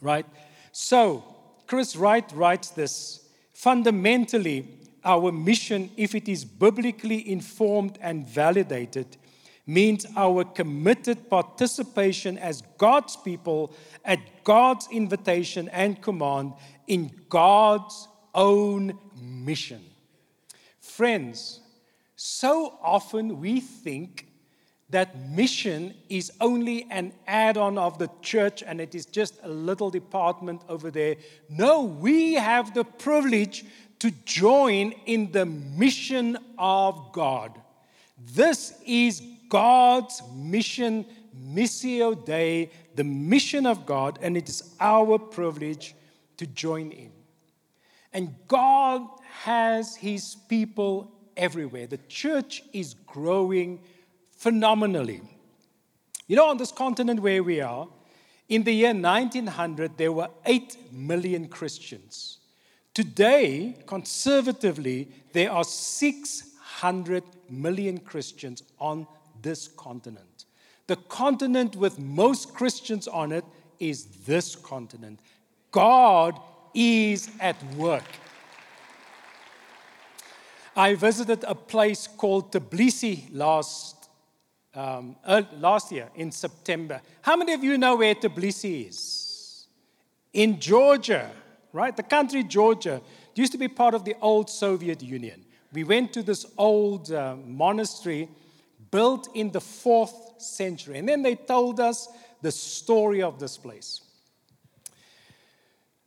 Right? 0.00 0.26
So, 0.72 1.24
Chris 1.66 1.96
Wright 1.96 2.30
writes 2.32 2.70
this 2.70 3.28
Fundamentally, 3.52 4.66
our 5.04 5.30
mission, 5.30 5.90
if 5.96 6.14
it 6.14 6.28
is 6.28 6.44
biblically 6.44 7.30
informed 7.30 7.98
and 8.00 8.26
validated, 8.26 9.16
means 9.70 10.04
our 10.16 10.44
committed 10.44 11.30
participation 11.30 12.36
as 12.38 12.62
God's 12.76 13.16
people 13.16 13.72
at 14.04 14.18
God's 14.42 14.88
invitation 14.90 15.68
and 15.68 16.02
command 16.02 16.54
in 16.88 17.10
God's 17.28 18.08
own 18.34 18.98
mission. 19.20 19.84
Friends, 20.80 21.60
so 22.16 22.78
often 22.82 23.38
we 23.38 23.60
think 23.60 24.26
that 24.90 25.16
mission 25.30 25.94
is 26.08 26.32
only 26.40 26.84
an 26.90 27.12
add 27.28 27.56
on 27.56 27.78
of 27.78 27.96
the 27.98 28.10
church 28.22 28.64
and 28.66 28.80
it 28.80 28.96
is 28.96 29.06
just 29.06 29.38
a 29.44 29.48
little 29.48 29.88
department 29.88 30.62
over 30.68 30.90
there. 30.90 31.14
No, 31.48 31.82
we 31.84 32.34
have 32.34 32.74
the 32.74 32.84
privilege 32.84 33.64
to 34.00 34.10
join 34.24 34.92
in 35.06 35.30
the 35.30 35.46
mission 35.46 36.38
of 36.58 37.12
God. 37.12 37.52
This 38.18 38.74
is 38.84 39.22
God's 39.50 40.22
mission, 40.34 41.04
Missio 41.38 42.14
Dei, 42.24 42.70
the 42.94 43.04
mission 43.04 43.66
of 43.66 43.84
God, 43.84 44.18
and 44.22 44.36
it 44.36 44.48
is 44.48 44.74
our 44.80 45.18
privilege 45.18 45.94
to 46.38 46.46
join 46.46 46.90
in. 46.92 47.12
And 48.14 48.34
God 48.48 49.06
has 49.42 49.94
his 49.96 50.36
people 50.48 51.12
everywhere. 51.36 51.86
The 51.86 52.00
church 52.08 52.62
is 52.72 52.94
growing 52.94 53.80
phenomenally. 54.36 55.20
You 56.26 56.36
know, 56.36 56.48
on 56.48 56.56
this 56.56 56.72
continent 56.72 57.20
where 57.20 57.42
we 57.42 57.60
are, 57.60 57.88
in 58.48 58.62
the 58.64 58.72
year 58.72 58.94
1900, 58.94 59.96
there 59.96 60.12
were 60.12 60.28
8 60.46 60.76
million 60.92 61.48
Christians. 61.48 62.38
Today, 62.94 63.76
conservatively, 63.86 65.08
there 65.32 65.52
are 65.52 65.64
600 65.64 67.22
million 67.48 67.98
Christians 67.98 68.62
on 68.78 69.06
this 69.42 69.68
continent. 69.68 70.44
The 70.86 70.96
continent 70.96 71.76
with 71.76 71.98
most 71.98 72.54
Christians 72.54 73.06
on 73.08 73.32
it 73.32 73.44
is 73.78 74.04
this 74.26 74.56
continent. 74.56 75.20
God 75.70 76.40
is 76.74 77.30
at 77.40 77.62
work. 77.74 78.04
I 80.76 80.94
visited 80.94 81.44
a 81.44 81.54
place 81.54 82.06
called 82.06 82.52
Tbilisi 82.52 83.28
last 83.32 83.96
um, 84.72 85.16
uh, 85.24 85.42
last 85.58 85.90
year 85.90 86.08
in 86.14 86.30
September. 86.30 87.00
How 87.22 87.36
many 87.36 87.52
of 87.54 87.64
you 87.64 87.76
know 87.76 87.96
where 87.96 88.14
Tbilisi 88.14 88.88
is? 88.88 89.66
In 90.32 90.60
Georgia, 90.60 91.30
right? 91.72 91.96
The 91.96 92.04
country 92.04 92.44
Georgia 92.44 93.00
used 93.34 93.52
to 93.52 93.58
be 93.58 93.68
part 93.68 93.94
of 93.94 94.04
the 94.04 94.14
old 94.20 94.48
Soviet 94.48 95.02
Union. 95.02 95.44
We 95.72 95.84
went 95.84 96.12
to 96.12 96.22
this 96.22 96.46
old 96.58 97.10
uh, 97.10 97.36
monastery 97.44 98.28
built 98.90 99.28
in 99.34 99.50
the 99.50 99.60
fourth 99.60 100.40
century, 100.42 100.98
and 100.98 101.08
then 101.08 101.22
they 101.22 101.34
told 101.34 101.80
us 101.80 102.08
the 102.42 102.50
story 102.50 103.22
of 103.22 103.38
this 103.38 103.56
place. 103.56 104.00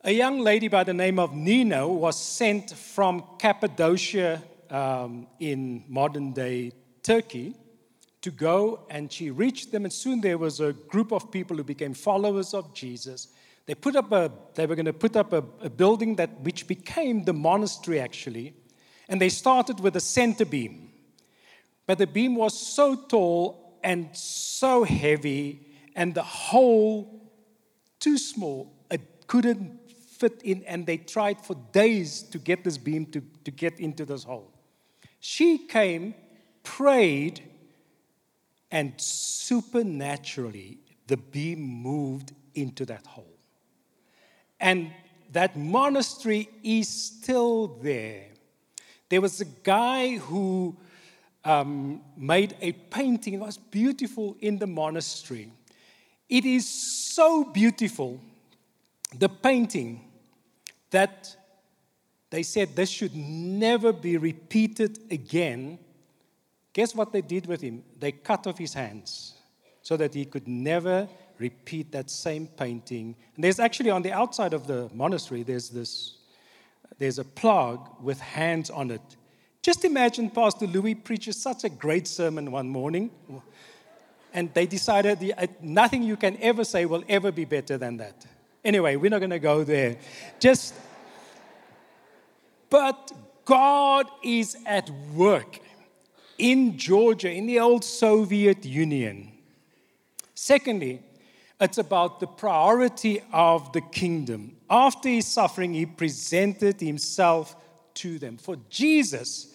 A 0.04 0.12
young 0.12 0.40
lady 0.40 0.68
by 0.68 0.84
the 0.84 0.94
name 0.94 1.18
of 1.18 1.34
Nino 1.34 1.88
was 1.88 2.20
sent 2.20 2.72
from 2.72 3.24
Cappadocia 3.40 4.42
um, 4.70 5.28
in 5.40 5.86
modern 5.88 6.34
day 6.34 6.74
Turkey 7.04 7.56
to 8.22 8.32
go, 8.32 8.82
and 8.90 9.12
she 9.12 9.32
reached 9.32 9.72
them, 9.72 9.86
and 9.86 9.94
soon 9.94 10.22
there 10.22 10.38
was 10.38 10.60
a 10.60 10.74
group 10.74 11.12
of 11.12 11.32
people 11.32 11.56
who 11.56 11.64
became 11.64 11.94
followers 11.94 12.54
of 12.54 12.74
Jesus. 12.74 13.28
They 13.66 13.76
put 13.76 13.96
up 13.96 14.12
a, 14.12 14.32
they 14.56 14.66
were 14.66 14.76
going 14.76 14.86
to 14.88 14.94
put 14.94 15.16
up 15.16 15.32
a, 15.32 15.44
a 15.62 15.70
building 15.70 16.16
that 16.16 16.42
which 16.42 16.68
became 16.68 17.24
the 17.24 17.34
monastery 17.34 18.00
actually, 18.00 18.54
and 19.08 19.22
they 19.22 19.30
started 19.30 19.80
with 19.80 19.96
a 19.96 20.02
center 20.02 20.46
beam. 20.46 20.83
But 21.86 21.98
the 21.98 22.08
beam 22.08 22.36
was 22.36 22.58
so 22.58 22.96
tall 22.96 23.80
and 23.84 24.16
so 24.16 24.84
heavy, 24.84 25.68
and 25.96 26.16
the 26.16 26.24
hole 26.24 27.30
too 28.00 28.18
small. 28.18 28.74
It 28.90 29.28
couldn't 29.28 29.92
fit 29.92 30.42
in, 30.44 30.64
and 30.64 30.86
they 30.86 30.98
tried 30.98 31.42
for 31.42 31.56
days 31.72 32.24
to 32.24 32.38
get 32.38 32.64
this 32.64 32.78
beam 32.78 33.06
to, 33.08 33.22
to 33.44 33.52
get 33.52 33.80
into 33.80 34.06
this 34.06 34.24
hole. 34.24 34.54
She 35.20 35.58
came, 35.58 36.16
prayed, 36.64 37.42
and 38.72 38.94
supernaturally, 38.98 40.80
the 41.08 41.18
beam 41.18 41.62
moved 41.62 42.34
into 42.56 42.86
that 42.86 43.06
hole. 43.06 43.38
And 44.60 44.92
that 45.34 45.58
monastery 45.58 46.50
is 46.64 46.88
still 46.88 47.80
there. 47.82 48.28
There 49.10 49.22
was 49.22 49.42
a 49.42 49.46
guy 49.46 50.18
who 50.18 50.78
um, 51.46 52.02
made 52.16 52.56
a 52.62 52.72
painting, 52.72 53.36
it 53.36 53.40
was 53.40 53.58
beautiful 53.58 54.38
in 54.40 54.60
the 54.60 54.68
monastery. 54.68 55.52
It 56.30 56.46
is 56.46 56.68
so 56.68 57.44
beautiful, 57.44 58.20
the 59.18 59.30
painting, 59.30 60.10
that 60.92 61.36
they 62.30 62.44
said 62.44 62.76
this 62.76 62.90
should 62.90 63.16
never 63.16 63.92
be 63.92 64.18
repeated 64.18 65.00
again 65.12 65.80
Guess 66.74 66.96
what 66.96 67.14
they 67.14 67.22
did 67.22 67.46
with 67.46 67.62
him? 67.62 67.84
They 68.00 68.12
cut 68.12 68.48
off 68.48 68.58
his 68.58 68.74
hands 68.74 69.36
so 69.84 69.96
that 69.98 70.14
he 70.14 70.26
could 70.26 70.48
never 70.48 71.08
repeat 71.38 71.92
that 71.92 72.10
same 72.10 72.48
painting. 72.48 73.16
And 73.36 73.44
there's 73.44 73.60
actually 73.60 73.92
on 73.92 74.02
the 74.02 74.12
outside 74.12 74.54
of 74.54 74.66
the 74.66 74.90
monastery, 74.94 75.44
there's 75.44 75.70
this, 75.70 76.16
there's 76.98 77.20
a 77.20 77.24
plug 77.24 77.90
with 78.02 78.20
hands 78.20 78.70
on 78.70 78.90
it. 78.92 79.02
Just 79.64 79.86
imagine 79.86 80.30
Pastor 80.30 80.68
Louis 80.68 80.94
preaches 80.94 81.42
such 81.42 81.64
a 81.64 81.70
great 81.70 82.06
sermon 82.06 82.52
one 82.52 82.68
morning, 82.68 83.10
and 84.34 84.54
they 84.54 84.66
decided 84.66 85.34
uh, 85.38 85.48
nothing 85.62 86.04
you 86.04 86.18
can 86.18 86.38
ever 86.42 86.66
say 86.66 86.86
will 86.86 87.06
ever 87.08 87.32
be 87.32 87.46
better 87.46 87.78
than 87.78 87.96
that. 87.96 88.26
Anyway, 88.66 88.98
we're 88.98 89.10
not 89.10 89.20
going 89.20 89.30
to 89.30 89.40
go 89.40 89.64
there. 89.64 89.96
Just, 90.38 90.74
but 92.70 93.14
God 93.46 94.08
is 94.22 94.58
at 94.66 94.90
work 95.16 95.62
in 96.38 96.78
Georgia, 96.78 97.32
in 97.32 97.46
the 97.46 97.62
old 97.62 97.86
Soviet 97.86 98.66
Union. 98.66 99.32
Secondly, 100.36 101.02
it's 101.62 101.78
about 101.78 102.20
the 102.20 102.28
priority 102.28 103.22
of 103.32 103.72
the 103.72 103.80
kingdom. 103.80 104.58
After 104.70 105.08
his 105.08 105.26
suffering, 105.26 105.74
he 105.74 105.86
presented 105.86 106.82
himself 106.82 107.56
to 107.94 108.20
them. 108.20 108.36
For 108.36 108.58
Jesus, 108.70 109.53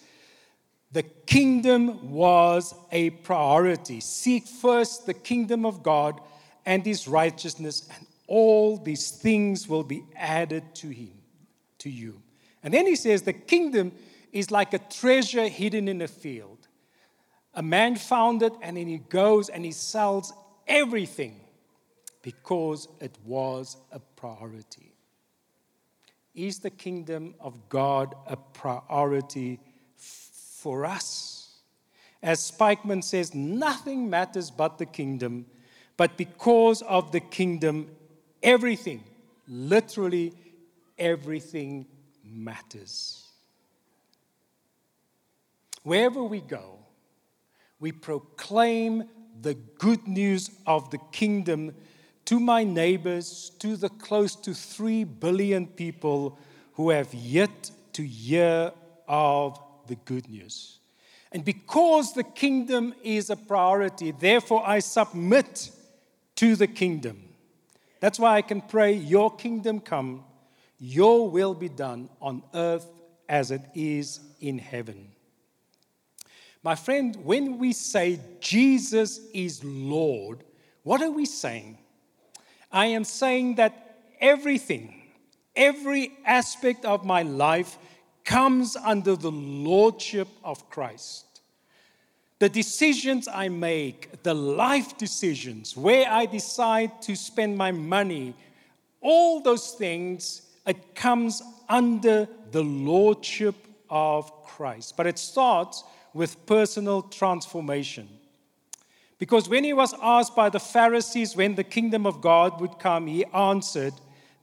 the 0.91 1.03
kingdom 1.03 2.11
was 2.11 2.73
a 2.91 3.11
priority. 3.11 3.99
Seek 3.99 4.47
first 4.47 5.05
the 5.05 5.13
kingdom 5.13 5.65
of 5.65 5.83
God 5.83 6.19
and 6.65 6.85
his 6.85 7.07
righteousness, 7.07 7.87
and 7.95 8.07
all 8.27 8.77
these 8.77 9.11
things 9.11 9.67
will 9.67 9.83
be 9.83 10.03
added 10.15 10.63
to 10.75 10.89
him. 10.89 11.13
to 11.79 11.89
you. 11.89 12.21
And 12.61 12.73
then 12.73 12.85
he 12.85 12.95
says, 12.95 13.21
The 13.21 13.33
kingdom 13.33 13.93
is 14.33 14.51
like 14.51 14.73
a 14.73 14.79
treasure 14.79 15.47
hidden 15.47 15.87
in 15.87 16.01
a 16.01 16.07
field. 16.07 16.67
A 17.53 17.63
man 17.63 17.95
found 17.95 18.43
it, 18.43 18.53
and 18.61 18.77
then 18.77 18.87
he 18.87 18.97
goes 18.97 19.49
and 19.49 19.63
he 19.65 19.71
sells 19.71 20.33
everything 20.67 21.39
because 22.21 22.87
it 22.99 23.15
was 23.25 23.77
a 23.91 23.99
priority. 23.99 24.93
Is 26.35 26.59
the 26.59 26.69
kingdom 26.69 27.35
of 27.39 27.69
God 27.69 28.15
a 28.27 28.35
priority 28.35 29.59
for 30.61 30.85
us? 30.85 31.59
As 32.21 32.51
Spykman 32.51 33.03
says, 33.03 33.33
nothing 33.33 34.09
matters 34.09 34.51
but 34.51 34.77
the 34.77 34.85
kingdom, 34.85 35.45
but 35.95 36.17
because 36.17 36.81
of 36.81 37.11
the 37.11 37.21
kingdom, 37.21 37.89
everything, 38.43 39.03
literally 39.47 40.33
everything 40.97 41.85
matters. 42.23 43.25
Wherever 45.83 46.23
we 46.23 46.41
go, 46.41 46.79
we 47.79 47.93
proclaim 47.93 49.05
the 49.41 49.53
good 49.53 50.05
news 50.07 50.51
of 50.67 50.89
the 50.91 50.97
kingdom 51.13 51.73
to 52.25 52.39
my 52.39 52.63
neighbors, 52.63 53.51
to 53.59 53.77
the 53.77 53.89
close 53.89 54.35
to 54.35 54.53
3 54.53 55.05
billion 55.05 55.65
people 55.65 56.37
who 56.73 56.89
have 56.89 57.13
yet 57.13 57.71
to 57.93 58.03
hear 58.03 58.71
of 59.07 59.57
the 59.89 59.95
good 59.95 60.29
news. 60.29 60.79
And 61.31 61.43
because 61.43 62.13
the 62.13 62.23
kingdom 62.23 62.93
is 63.03 63.29
a 63.29 63.35
priority, 63.35 64.11
therefore 64.11 64.63
I 64.65 64.79
submit 64.79 65.69
to 66.35 66.55
the 66.55 66.67
kingdom. 66.67 67.21
That's 67.99 68.17
why 68.17 68.37
I 68.37 68.41
can 68.41 68.61
pray, 68.61 68.93
Your 68.93 69.35
kingdom 69.35 69.81
come, 69.81 70.23
Your 70.79 71.29
will 71.29 71.53
be 71.53 71.69
done 71.69 72.09
on 72.21 72.43
earth 72.53 72.87
as 73.27 73.51
it 73.51 73.61
is 73.75 74.21
in 74.39 74.57
heaven. 74.57 75.11
My 76.63 76.75
friend, 76.75 77.15
when 77.23 77.57
we 77.57 77.73
say 77.73 78.19
Jesus 78.39 79.19
is 79.33 79.63
Lord, 79.63 80.43
what 80.83 81.01
are 81.01 81.11
we 81.11 81.25
saying? 81.25 81.77
I 82.71 82.87
am 82.87 83.03
saying 83.03 83.55
that 83.55 84.01
everything, 84.19 85.01
every 85.55 86.11
aspect 86.25 86.85
of 86.85 87.05
my 87.05 87.21
life 87.21 87.77
comes 88.25 88.75
under 88.75 89.15
the 89.15 89.31
lordship 89.31 90.27
of 90.43 90.69
Christ. 90.69 91.25
The 92.39 92.49
decisions 92.49 93.27
I 93.27 93.49
make, 93.49 94.23
the 94.23 94.33
life 94.33 94.97
decisions, 94.97 95.75
where 95.75 96.09
I 96.09 96.25
decide 96.25 97.01
to 97.03 97.15
spend 97.15 97.57
my 97.57 97.71
money, 97.71 98.33
all 99.01 99.41
those 99.41 99.71
things, 99.71 100.43
it 100.65 100.95
comes 100.95 101.41
under 101.67 102.27
the 102.51 102.63
lordship 102.63 103.55
of 103.89 104.43
Christ. 104.43 104.95
But 104.95 105.07
it 105.07 105.19
starts 105.19 105.83
with 106.13 106.45
personal 106.45 107.01
transformation. 107.01 108.07
Because 109.17 109.49
when 109.49 109.65
he 109.65 109.73
was 109.73 109.93
asked 110.01 110.35
by 110.35 110.49
the 110.49 110.59
Pharisees 110.59 111.35
when 111.35 111.55
the 111.55 111.63
kingdom 111.63 112.05
of 112.05 112.21
God 112.21 112.61
would 112.61 112.79
come, 112.79 113.07
he 113.07 113.25
answered, 113.25 113.93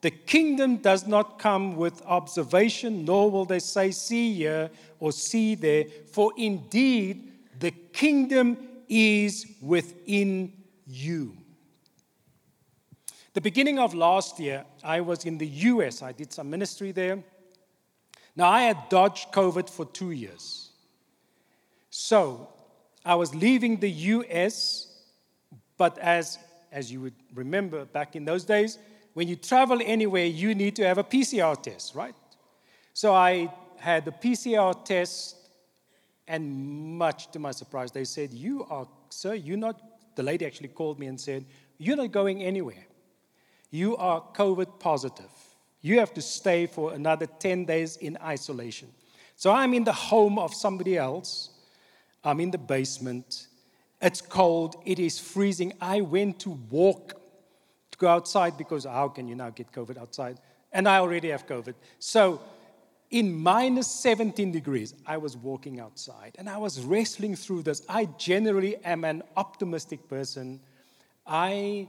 The 0.03 0.11
kingdom 0.11 0.76
does 0.79 1.07
not 1.07 1.38
come 1.38 1.76
with 1.76 2.03
observation, 2.03 3.05
nor 3.05 3.31
will 3.31 3.45
they 3.45 3.59
say, 3.59 3.91
See 3.91 4.35
here 4.35 4.71
or 5.00 5.12
see 5.12 5.55
there, 5.55 5.85
for 6.12 6.33
indeed 6.37 7.33
the 7.59 7.71
kingdom 7.71 8.59
is 8.88 9.47
within 9.61 10.53
you. 10.87 11.37
The 13.33 13.41
beginning 13.41 13.79
of 13.79 13.95
last 13.95 14.38
year, 14.38 14.65
I 14.83 15.00
was 15.00 15.25
in 15.25 15.38
the 15.38 15.47
US. 15.47 16.03
I 16.03 16.12
did 16.12 16.33
some 16.33 16.49
ministry 16.49 16.93
there. 16.93 17.23
Now, 18.35 18.49
I 18.49 18.62
had 18.62 18.88
dodged 18.88 19.33
COVID 19.33 19.69
for 19.69 19.87
two 19.87 20.11
years. 20.11 20.71
So 21.91 22.49
I 23.05 23.15
was 23.15 23.35
leaving 23.35 23.81
the 23.81 23.91
US, 23.91 24.88
but 25.79 25.99
as, 25.99 26.38
as 26.70 26.92
you 26.92 27.01
would 27.01 27.14
remember 27.35 27.85
back 27.85 28.16
in 28.16 28.25
those 28.25 28.44
days, 28.44 28.79
when 29.16 29.29
you 29.29 29.37
travel 29.37 29.81
anywhere, 29.83 30.26
you 30.26 30.55
need 30.55 30.76
to 30.76 30.87
have 30.87 30.98
a 30.98 31.02
PCR 31.02 31.57
test, 31.62 31.94
right? 31.94 32.14
So 32.92 33.14
I 33.14 33.50
had 33.79 34.05
the 34.05 34.11
PCR 34.12 34.85
test, 34.85 35.37
and 36.29 36.98
much 36.98 37.31
to 37.31 37.38
my 37.38 37.52
surprise, 37.52 37.90
they 37.90 38.05
said, 38.05 38.31
You 38.31 38.66
are, 38.68 38.87
sir, 39.09 39.33
you're 39.33 39.57
not, 39.57 39.81
the 40.16 40.22
lady 40.22 40.44
actually 40.44 40.68
called 40.68 40.98
me 40.98 41.07
and 41.07 41.18
said, 41.18 41.46
You're 41.79 41.96
not 41.96 42.12
going 42.12 42.42
anywhere. 42.42 42.85
You 43.70 43.96
are 43.96 44.22
COVID 44.35 44.79
positive. 44.79 45.33
You 45.81 45.98
have 45.98 46.12
to 46.12 46.20
stay 46.20 46.66
for 46.66 46.92
another 46.92 47.24
10 47.24 47.64
days 47.64 47.96
in 47.96 48.18
isolation. 48.22 48.88
So 49.35 49.50
I'm 49.50 49.72
in 49.72 49.85
the 49.85 49.94
home 49.94 50.38
of 50.38 50.52
somebody 50.52 50.98
else 50.98 51.57
I'm 52.26 52.40
in 52.40 52.50
the 52.50 52.59
basement. 52.59 53.46
It's 54.02 54.20
cold. 54.20 54.74
It 54.85 54.98
is 54.98 55.20
freezing. 55.20 55.72
I 55.81 56.00
went 56.00 56.40
to 56.40 56.50
walk 56.50 57.14
to 57.98 58.00
go 58.00 58.09
outside 58.09 58.56
because 58.56 58.85
how 58.85 59.09
can 59.09 59.28
you 59.28 59.35
now 59.35 59.50
get 59.50 59.72
COVID 59.72 59.98
outside? 59.98 60.38
And 60.72 60.88
I 60.88 60.98
already 60.98 61.30
have 61.30 61.46
COVID. 61.46 61.74
So, 61.98 62.40
in 63.11 63.32
minus 63.32 63.87
17 63.87 64.50
degrees, 64.50 64.94
I 65.06 65.16
was 65.16 65.37
walking 65.37 65.78
outside 65.78 66.35
and 66.38 66.48
I 66.48 66.59
was 66.59 66.80
wrestling 66.80 67.37
through 67.37 67.62
this. 67.62 67.82
I 67.88 68.06
generally 68.18 68.76
am 68.85 69.04
an 69.04 69.22
optimistic 69.37 70.09
person. 70.09 70.61
I 71.24 71.88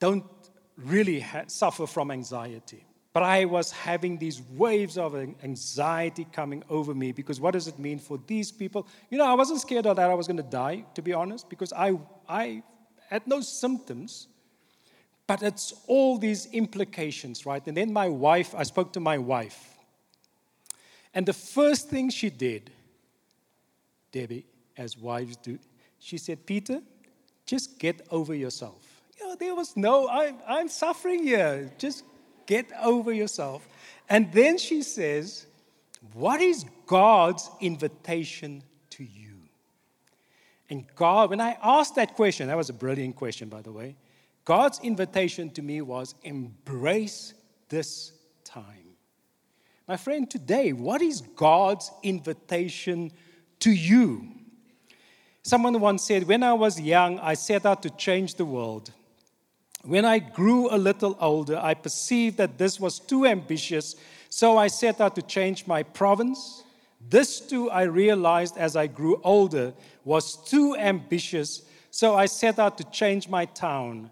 don't 0.00 0.24
really 0.76 1.20
ha- 1.20 1.44
suffer 1.46 1.86
from 1.86 2.10
anxiety. 2.10 2.84
But 3.12 3.22
I 3.22 3.44
was 3.44 3.70
having 3.70 4.18
these 4.18 4.42
waves 4.56 4.98
of 4.98 5.14
anxiety 5.14 6.26
coming 6.32 6.64
over 6.68 6.94
me 6.94 7.12
because 7.12 7.40
what 7.40 7.52
does 7.52 7.68
it 7.68 7.78
mean 7.78 8.00
for 8.00 8.18
these 8.26 8.50
people? 8.50 8.88
You 9.08 9.18
know, 9.18 9.26
I 9.26 9.34
wasn't 9.34 9.60
scared 9.60 9.86
of 9.86 9.96
that 9.96 10.10
I 10.10 10.14
was 10.14 10.26
going 10.26 10.38
to 10.38 10.42
die, 10.42 10.84
to 10.94 11.02
be 11.02 11.12
honest, 11.12 11.48
because 11.48 11.72
I, 11.72 11.96
I 12.28 12.64
had 13.08 13.24
no 13.26 13.40
symptoms. 13.40 14.26
But 15.26 15.42
it's 15.42 15.72
all 15.86 16.18
these 16.18 16.46
implications, 16.52 17.46
right? 17.46 17.66
And 17.66 17.76
then 17.76 17.92
my 17.92 18.08
wife, 18.08 18.54
I 18.54 18.62
spoke 18.62 18.92
to 18.92 19.00
my 19.00 19.18
wife. 19.18 19.76
And 21.14 21.24
the 21.24 21.32
first 21.32 21.88
thing 21.88 22.10
she 22.10 22.28
did, 22.28 22.70
Debbie, 24.12 24.44
as 24.76 24.98
wives 24.98 25.36
do, 25.36 25.58
she 25.98 26.18
said, 26.18 26.44
Peter, 26.44 26.80
just 27.46 27.78
get 27.78 28.06
over 28.10 28.34
yourself. 28.34 29.02
You 29.18 29.28
know, 29.28 29.36
there 29.36 29.54
was 29.54 29.76
no, 29.76 30.08
I, 30.08 30.34
I'm 30.46 30.68
suffering 30.68 31.22
here. 31.22 31.72
Just 31.78 32.04
Get 32.46 32.70
over 32.82 33.12
yourself. 33.12 33.66
And 34.08 34.32
then 34.32 34.58
she 34.58 34.82
says, 34.82 35.46
What 36.12 36.40
is 36.40 36.64
God's 36.86 37.50
invitation 37.60 38.62
to 38.90 39.04
you? 39.04 39.32
And 40.70 40.84
God, 40.94 41.30
when 41.30 41.40
I 41.40 41.56
asked 41.62 41.94
that 41.96 42.14
question, 42.14 42.48
that 42.48 42.56
was 42.56 42.68
a 42.68 42.74
brilliant 42.74 43.16
question, 43.16 43.48
by 43.48 43.62
the 43.62 43.72
way. 43.72 43.96
God's 44.44 44.78
invitation 44.80 45.50
to 45.50 45.62
me 45.62 45.80
was 45.80 46.14
embrace 46.22 47.34
this 47.68 48.12
time. 48.44 48.96
My 49.88 49.96
friend, 49.96 50.30
today, 50.30 50.72
what 50.72 51.02
is 51.02 51.20
God's 51.20 51.90
invitation 52.02 53.12
to 53.60 53.70
you? 53.70 54.28
Someone 55.42 55.78
once 55.80 56.04
said, 56.04 56.26
When 56.26 56.42
I 56.42 56.54
was 56.54 56.80
young, 56.80 57.18
I 57.20 57.34
set 57.34 57.66
out 57.66 57.82
to 57.82 57.90
change 57.90 58.34
the 58.34 58.44
world. 58.44 58.92
When 59.82 60.06
I 60.06 60.18
grew 60.18 60.74
a 60.74 60.78
little 60.78 61.16
older, 61.20 61.58
I 61.58 61.74
perceived 61.74 62.38
that 62.38 62.56
this 62.56 62.80
was 62.80 62.98
too 62.98 63.26
ambitious, 63.26 63.96
so 64.30 64.56
I 64.56 64.68
set 64.68 65.00
out 65.00 65.14
to 65.16 65.22
change 65.22 65.66
my 65.66 65.82
province. 65.82 66.64
This 67.06 67.40
too, 67.40 67.70
I 67.70 67.82
realized 67.82 68.56
as 68.56 68.76
I 68.76 68.86
grew 68.86 69.20
older, 69.22 69.74
was 70.04 70.36
too 70.48 70.74
ambitious, 70.76 71.62
so 71.90 72.14
I 72.14 72.24
set 72.24 72.58
out 72.58 72.78
to 72.78 72.84
change 72.84 73.28
my 73.28 73.44
town. 73.44 74.10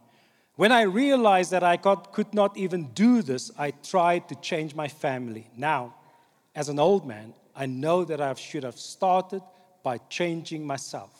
When 0.57 0.71
I 0.71 0.83
realized 0.83 1.51
that 1.53 1.63
I 1.63 1.77
could 1.77 2.35
not 2.35 2.57
even 2.57 2.89
do 2.89 3.23
this, 3.23 3.51
I 3.59 3.71
tried 3.71 4.29
to 4.29 4.35
change 4.37 4.75
my 4.75 4.89
family. 4.89 5.47
Now, 5.57 5.95
as 6.55 6.69
an 6.69 6.79
old 6.79 7.07
man, 7.07 7.33
I 7.57 7.67
know 7.67 8.05
that 8.05 8.21
I 8.21 8.35
should 8.35 8.63
have 8.63 8.79
started 8.79 9.43
by 9.83 9.99
changing 10.09 10.67
myself. 10.67 11.11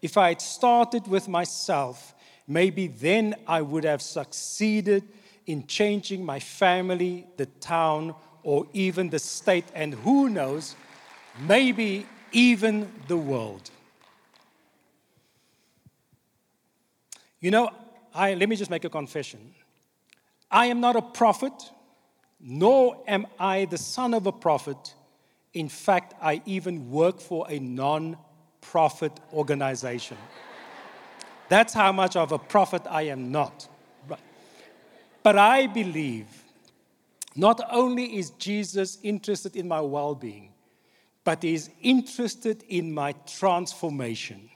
If 0.00 0.16
I 0.16 0.28
had 0.28 0.40
started 0.40 1.08
with 1.08 1.26
myself, 1.26 2.14
maybe 2.46 2.86
then 2.86 3.34
I 3.46 3.62
would 3.62 3.84
have 3.84 4.00
succeeded 4.00 5.02
in 5.46 5.66
changing 5.66 6.24
my 6.24 6.38
family, 6.38 7.26
the 7.36 7.46
town, 7.46 8.14
or 8.42 8.66
even 8.72 9.10
the 9.10 9.18
state, 9.18 9.64
and 9.74 9.94
who 9.94 10.28
knows, 10.28 10.76
maybe 11.40 12.06
even 12.30 12.92
the 13.08 13.16
world. 13.16 13.70
You 17.40 17.50
know, 17.50 17.70
I, 18.16 18.34
let 18.34 18.48
me 18.48 18.56
just 18.56 18.70
make 18.70 18.84
a 18.84 18.90
confession. 18.90 19.54
I 20.50 20.66
am 20.66 20.80
not 20.80 20.96
a 20.96 21.02
prophet, 21.02 21.52
nor 22.40 23.02
am 23.06 23.26
I 23.38 23.66
the 23.66 23.78
son 23.78 24.14
of 24.14 24.26
a 24.26 24.32
prophet. 24.32 24.94
In 25.52 25.68
fact, 25.68 26.14
I 26.20 26.42
even 26.46 26.90
work 26.90 27.20
for 27.20 27.46
a 27.48 27.58
non 27.58 28.16
profit 28.60 29.12
organization. 29.32 30.16
That's 31.48 31.74
how 31.74 31.92
much 31.92 32.16
of 32.16 32.32
a 32.32 32.38
prophet 32.38 32.82
I 32.88 33.02
am 33.02 33.30
not. 33.30 33.68
But 35.22 35.36
I 35.36 35.66
believe 35.66 36.26
Not 37.36 37.60
only 37.70 38.16
is 38.16 38.30
Jesus 38.30 38.98
interested 39.02 39.56
in 39.56 39.68
my 39.68 39.80
well 39.82 40.14
being, 40.14 40.54
but 41.22 41.42
he 41.42 41.52
is 41.52 41.70
interested 41.82 42.64
in 42.68 42.94
my 42.94 43.12
transformation. 43.26 44.48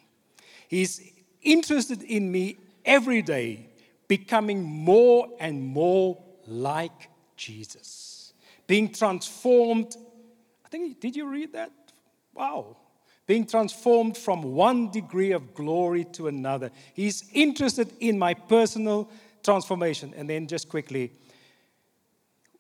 He's 0.66 1.12
interested 1.42 2.03
in 2.03 2.33
me 2.33 2.57
every 2.85 3.23
day 3.23 3.66
becoming 4.09 4.62
more 4.62 5.29
and 5.38 5.62
more 5.62 6.19
like 6.47 7.09
Jesus, 7.37 8.33
being 8.66 8.93
transformed. 8.93 9.97
I 10.64 10.69
think, 10.69 11.01
did 11.01 11.16
you 11.16 11.29
read 11.29 11.53
that? 11.53 11.73
Wow. 12.35 12.77
Being 13.27 13.47
transformed 13.47 14.16
from 14.16 14.43
one 14.43 14.90
degree 14.90 15.31
of 15.33 15.55
glory 15.55 16.05
to 16.12 16.27
another. 16.27 16.71
He's 16.95 17.25
interested 17.33 17.93
in 18.01 18.19
my 18.19 18.35
personal 18.35 19.09
transformation. 19.45 20.12
And 20.16 20.29
then, 20.29 20.49
just 20.49 20.69
quickly, 20.69 21.12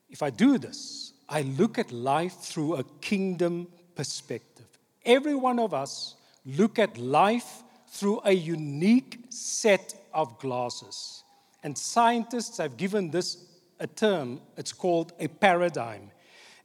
if 0.08 0.22
I 0.22 0.30
do 0.30 0.58
this, 0.58 1.12
I 1.28 1.42
look 1.42 1.78
at 1.78 1.90
life 1.90 2.34
through 2.34 2.76
a 2.76 2.84
kingdom 3.00 3.66
perspective. 3.96 4.66
Every 5.04 5.34
one 5.34 5.58
of 5.58 5.74
us 5.74 6.14
look 6.44 6.78
at 6.78 6.96
life 6.98 7.62
through 7.88 8.20
a 8.24 8.32
unique 8.32 9.18
set 9.28 9.94
of 10.12 10.38
glasses. 10.38 11.24
And 11.62 11.76
scientists 11.76 12.58
have 12.58 12.76
given 12.76 13.10
this 13.10 13.36
a 13.78 13.86
term, 13.86 14.40
it's 14.56 14.72
called 14.72 15.12
a 15.18 15.28
paradigm. 15.28 16.10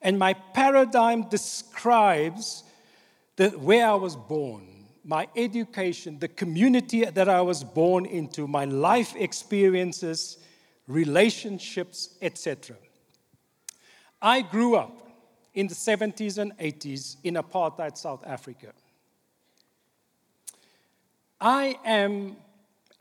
And 0.02 0.20
my 0.20 0.34
paradigm 0.34 1.30
describes 1.30 2.64
the, 3.38 3.50
where 3.50 3.88
I 3.88 3.96
was 3.96 4.16
born, 4.16 4.68
my 5.04 5.28
education, 5.36 6.20
the 6.20 6.28
community 6.28 7.06
that 7.06 7.30
I 7.30 7.42
was 7.42 7.64
born 7.64 8.06
into, 8.06 8.48
my 8.48 8.66
life 8.66 9.16
experiences, 9.16 10.38
relationships, 10.88 12.16
etc. 12.22 12.76
I 14.22 14.42
grew 14.42 14.76
up 14.76 15.10
in 15.54 15.68
the 15.68 15.76
70s 15.76 16.38
and 16.38 16.58
80s 16.58 17.18
in 17.24 17.36
apartheid 17.36 17.98
South 17.98 18.24
Africa. 18.26 18.74
I 21.40 21.78
am 21.86 22.38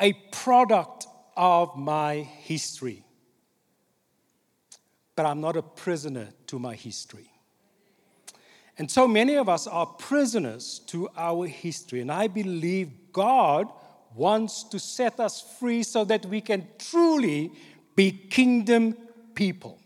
a 0.00 0.12
product 0.32 1.06
of 1.36 1.76
my 1.76 2.16
history, 2.16 3.04
but 5.16 5.26
I'm 5.26 5.40
not 5.40 5.56
a 5.56 5.62
prisoner 5.62 6.28
to 6.48 6.58
my 6.58 6.74
history. 6.74 7.30
And 8.76 8.90
so 8.90 9.06
many 9.06 9.34
of 9.34 9.48
us 9.48 9.66
are 9.66 9.86
prisoners 9.86 10.80
to 10.86 11.08
our 11.16 11.46
history, 11.46 12.00
and 12.00 12.10
I 12.10 12.26
believe 12.26 13.12
God 13.12 13.68
wants 14.14 14.64
to 14.64 14.78
set 14.78 15.20
us 15.20 15.40
free 15.58 15.82
so 15.82 16.04
that 16.04 16.26
we 16.26 16.40
can 16.40 16.66
truly 16.78 17.52
be 17.94 18.10
kingdom 18.10 18.96
people. 19.34 19.78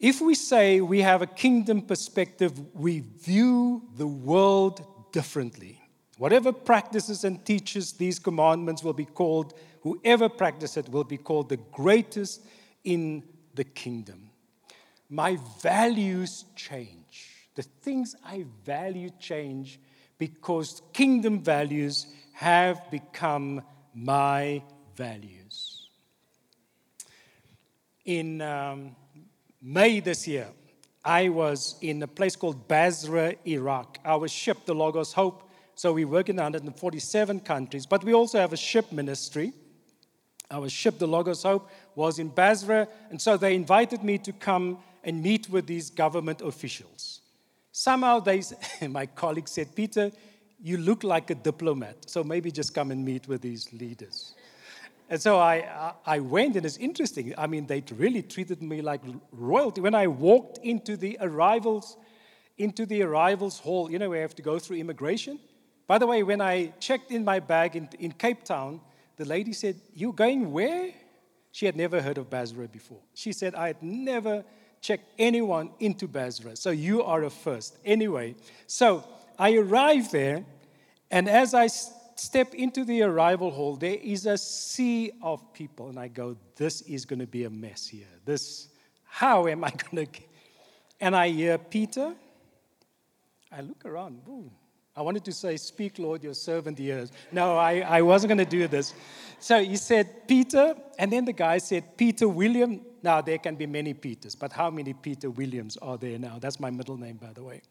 If 0.00 0.20
we 0.20 0.34
say 0.34 0.80
we 0.80 1.02
have 1.02 1.22
a 1.22 1.26
kingdom 1.26 1.82
perspective, 1.82 2.58
we 2.74 3.00
view 3.00 3.82
the 3.96 4.06
world 4.06 4.84
differently. 5.12 5.81
Whatever 6.18 6.52
practices 6.52 7.24
and 7.24 7.44
teaches 7.44 7.92
these 7.92 8.18
commandments 8.18 8.84
will 8.84 8.92
be 8.92 9.04
called, 9.04 9.54
whoever 9.80 10.28
practices 10.28 10.76
it 10.76 10.88
will 10.90 11.04
be 11.04 11.16
called 11.16 11.48
the 11.48 11.56
greatest 11.72 12.46
in 12.84 13.22
the 13.54 13.64
kingdom. 13.64 14.30
My 15.08 15.38
values 15.60 16.44
change. 16.56 17.48
The 17.54 17.62
things 17.62 18.14
I 18.24 18.46
value 18.64 19.10
change 19.18 19.78
because 20.18 20.82
kingdom 20.92 21.42
values 21.42 22.06
have 22.34 22.90
become 22.90 23.62
my 23.94 24.62
values. 24.96 25.88
In 28.04 28.40
um, 28.40 28.96
May 29.60 30.00
this 30.00 30.26
year, 30.26 30.48
I 31.04 31.28
was 31.28 31.76
in 31.80 32.02
a 32.02 32.06
place 32.06 32.36
called 32.36 32.66
Basra, 32.68 33.34
Iraq. 33.46 33.98
Our 34.04 34.28
ship, 34.28 34.64
the 34.64 34.74
Logos 34.74 35.12
Hope, 35.12 35.48
so 35.74 35.92
we 35.92 36.04
work 36.04 36.28
in 36.28 36.36
147 36.36 37.40
countries, 37.40 37.86
but 37.86 38.04
we 38.04 38.14
also 38.14 38.38
have 38.38 38.52
a 38.52 38.56
ship 38.56 38.92
ministry. 38.92 39.52
Our 40.50 40.68
ship, 40.68 40.98
the 40.98 41.08
Logos 41.08 41.42
Hope, 41.42 41.70
was 41.94 42.18
in 42.18 42.28
Basra, 42.28 42.86
and 43.10 43.20
so 43.20 43.36
they 43.36 43.54
invited 43.54 44.04
me 44.04 44.18
to 44.18 44.32
come 44.32 44.78
and 45.02 45.22
meet 45.22 45.48
with 45.48 45.66
these 45.66 45.90
government 45.90 46.42
officials. 46.42 47.20
Somehow, 47.72 48.20
they, 48.20 48.42
my 48.88 49.06
colleague 49.06 49.48
said, 49.48 49.74
Peter, 49.74 50.12
you 50.62 50.76
look 50.76 51.02
like 51.02 51.30
a 51.30 51.34
diplomat, 51.34 51.96
so 52.08 52.22
maybe 52.22 52.50
just 52.50 52.74
come 52.74 52.90
and 52.90 53.04
meet 53.04 53.26
with 53.26 53.40
these 53.40 53.72
leaders. 53.72 54.34
And 55.08 55.20
so 55.20 55.38
I, 55.38 55.92
I 56.06 56.20
went, 56.20 56.56
and 56.56 56.64
it's 56.64 56.76
interesting. 56.76 57.34
I 57.36 57.46
mean, 57.46 57.66
they 57.66 57.82
really 57.96 58.22
treated 58.22 58.62
me 58.62 58.80
like 58.80 59.00
royalty. 59.32 59.80
When 59.80 59.94
I 59.94 60.06
walked 60.06 60.58
into 60.58 60.96
the 60.96 61.18
arrivals, 61.20 61.96
into 62.56 62.86
the 62.86 63.02
arrivals 63.02 63.58
hall, 63.58 63.90
you 63.90 63.98
know, 63.98 64.10
we 64.10 64.18
have 64.18 64.34
to 64.36 64.42
go 64.42 64.58
through 64.58 64.76
immigration. 64.76 65.38
By 65.92 65.98
the 65.98 66.06
way, 66.06 66.22
when 66.22 66.40
I 66.40 66.72
checked 66.80 67.10
in 67.10 67.22
my 67.22 67.38
bag 67.38 67.76
in, 67.76 67.86
in 67.98 68.12
Cape 68.12 68.44
Town, 68.44 68.80
the 69.18 69.26
lady 69.26 69.52
said, 69.52 69.76
You're 69.94 70.14
going 70.14 70.50
where? 70.50 70.90
She 71.50 71.66
had 71.66 71.76
never 71.76 72.00
heard 72.00 72.16
of 72.16 72.30
Basra 72.30 72.66
before. 72.66 73.02
She 73.12 73.34
said, 73.34 73.54
I 73.54 73.66
had 73.66 73.82
never 73.82 74.42
checked 74.80 75.04
anyone 75.18 75.68
into 75.80 76.08
Basra, 76.08 76.56
so 76.56 76.70
you 76.70 77.02
are 77.02 77.24
a 77.24 77.28
first. 77.28 77.76
Anyway, 77.84 78.36
so 78.66 79.06
I 79.38 79.52
arrived 79.56 80.12
there, 80.12 80.46
and 81.10 81.28
as 81.28 81.52
I 81.52 81.66
step 81.66 82.54
into 82.54 82.86
the 82.86 83.02
arrival 83.02 83.50
hall, 83.50 83.76
there 83.76 83.98
is 84.02 84.24
a 84.24 84.38
sea 84.38 85.10
of 85.22 85.52
people, 85.52 85.90
and 85.90 85.98
I 85.98 86.08
go, 86.08 86.38
This 86.56 86.80
is 86.80 87.04
going 87.04 87.20
to 87.20 87.26
be 87.26 87.44
a 87.44 87.50
mess 87.50 87.86
here. 87.86 88.14
This, 88.24 88.68
how 89.04 89.46
am 89.46 89.62
I 89.62 89.70
going 89.90 90.06
to? 90.06 90.22
And 91.02 91.14
I 91.14 91.28
hear 91.28 91.58
Peter. 91.58 92.14
I 93.54 93.60
look 93.60 93.84
around, 93.84 94.24
boom. 94.24 94.52
I 94.94 95.00
wanted 95.00 95.24
to 95.24 95.32
say, 95.32 95.56
Speak, 95.56 95.98
Lord, 95.98 96.22
your 96.22 96.34
servant 96.34 96.78
hears. 96.78 97.12
No, 97.30 97.56
I, 97.56 97.80
I 97.80 98.02
wasn't 98.02 98.28
going 98.28 98.38
to 98.38 98.44
do 98.44 98.68
this. 98.68 98.92
So 99.38 99.62
he 99.62 99.76
said, 99.76 100.28
Peter, 100.28 100.74
and 100.98 101.10
then 101.10 101.24
the 101.24 101.32
guy 101.32 101.58
said, 101.58 101.96
Peter 101.96 102.28
William. 102.28 102.80
Now, 103.02 103.20
there 103.20 103.38
can 103.38 103.56
be 103.56 103.66
many 103.66 103.94
Peters, 103.94 104.36
but 104.36 104.52
how 104.52 104.70
many 104.70 104.92
Peter 104.92 105.28
Williams 105.28 105.76
are 105.78 105.98
there 105.98 106.18
now? 106.18 106.38
That's 106.38 106.60
my 106.60 106.70
middle 106.70 106.96
name, 106.96 107.16
by 107.16 107.32
the 107.32 107.42
way. 107.42 107.62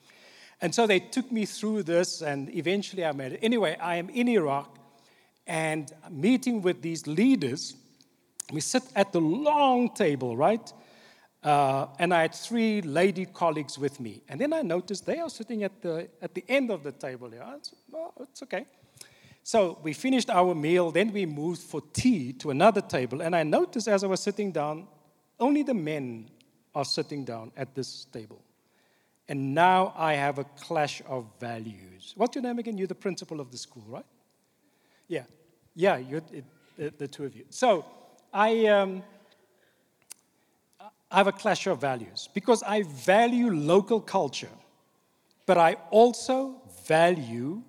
And 0.62 0.76
so 0.76 0.86
they 0.86 1.00
took 1.00 1.32
me 1.32 1.46
through 1.46 1.84
this, 1.84 2.22
and 2.22 2.54
eventually 2.54 3.06
I 3.06 3.14
made 3.14 3.34
it. 3.34 3.40
Anyway, 3.42 3.78
I 3.80 3.96
am 3.96 4.10
in 4.10 4.28
Iraq 4.28 4.78
and 5.48 5.92
meeting 6.10 6.62
with 6.62 6.82
these 6.82 7.08
leaders. 7.08 7.76
We 8.52 8.62
sit 8.62 8.84
at 8.96 9.14
the 9.14 9.22
long 9.22 9.94
table, 9.94 10.36
right? 10.36 10.72
Uh, 11.44 11.88
and 11.98 12.14
I 12.14 12.22
had 12.22 12.36
three 12.36 12.82
lady 12.82 13.26
colleagues 13.26 13.78
with 13.80 14.00
me. 14.00 14.22
And 14.30 14.40
then 14.40 14.54
I 14.54 14.62
noticed 14.62 15.06
they 15.06 15.18
are 15.20 15.30
sitting 15.30 15.64
at 15.64 15.82
the, 15.82 16.08
at 16.22 16.36
the 16.36 16.44
end 16.48 16.70
of 16.70 16.84
the 16.84 16.92
table 16.92 17.30
here. 17.30 17.42
I 17.44 17.56
said, 17.62 17.80
oh, 17.96 18.14
it's 18.22 18.44
okay. 18.44 18.66
So 19.44 19.80
we 19.82 19.94
finished 19.94 20.30
our 20.30 20.54
meal, 20.54 20.92
then 20.92 21.12
we 21.12 21.26
moved 21.26 21.62
for 21.62 21.82
tea 21.94 22.32
to 22.34 22.52
another 22.52 22.82
table. 22.82 23.22
And 23.22 23.36
I 23.36 23.42
noticed 23.42 23.88
as 23.88 24.04
I 24.04 24.08
was 24.08 24.20
sitting 24.22 24.52
down, 24.52 24.88
only 25.40 25.64
the 25.64 25.74
men 25.74 26.30
are 26.76 26.86
sitting 26.86 27.26
down 27.26 27.52
at 27.58 27.74
this 27.74 28.06
table. 28.06 28.44
And 29.28 29.56
now 29.56 29.94
I 29.98 30.14
have 30.14 30.38
a 30.38 30.44
clash 30.44 31.02
of 31.08 31.26
values. 31.40 32.14
What's 32.16 32.36
your 32.36 32.44
name 32.44 32.60
again? 32.60 32.78
You're 32.78 32.88
the 32.88 32.94
principal 32.94 33.40
of 33.40 33.50
the 33.50 33.58
school, 33.58 33.84
right? 33.88 34.06
Yeah. 35.08 35.24
Yeah, 35.74 35.98
it, 35.98 37.00
the 37.00 37.08
two 37.08 37.26
of 37.26 37.36
you. 37.36 37.46
So 37.50 37.84
I. 38.32 38.68
Um, 38.68 39.02
I 41.12 41.18
have 41.18 41.28
a 41.28 41.34
clash 41.34 41.68
of 41.68 41.82
values 41.82 42.30
because 42.34 42.64
I 42.64 42.84
value 42.84 43.52
local 43.52 44.00
culture, 44.00 44.56
but 45.46 45.58
I 45.58 45.74
also 45.90 46.62
value 46.88 47.64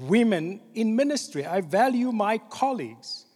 women 0.00 0.60
in 0.74 0.96
ministry. 0.96 1.46
I 1.46 1.60
value 1.60 2.10
my 2.10 2.38
colleagues. 2.38 3.26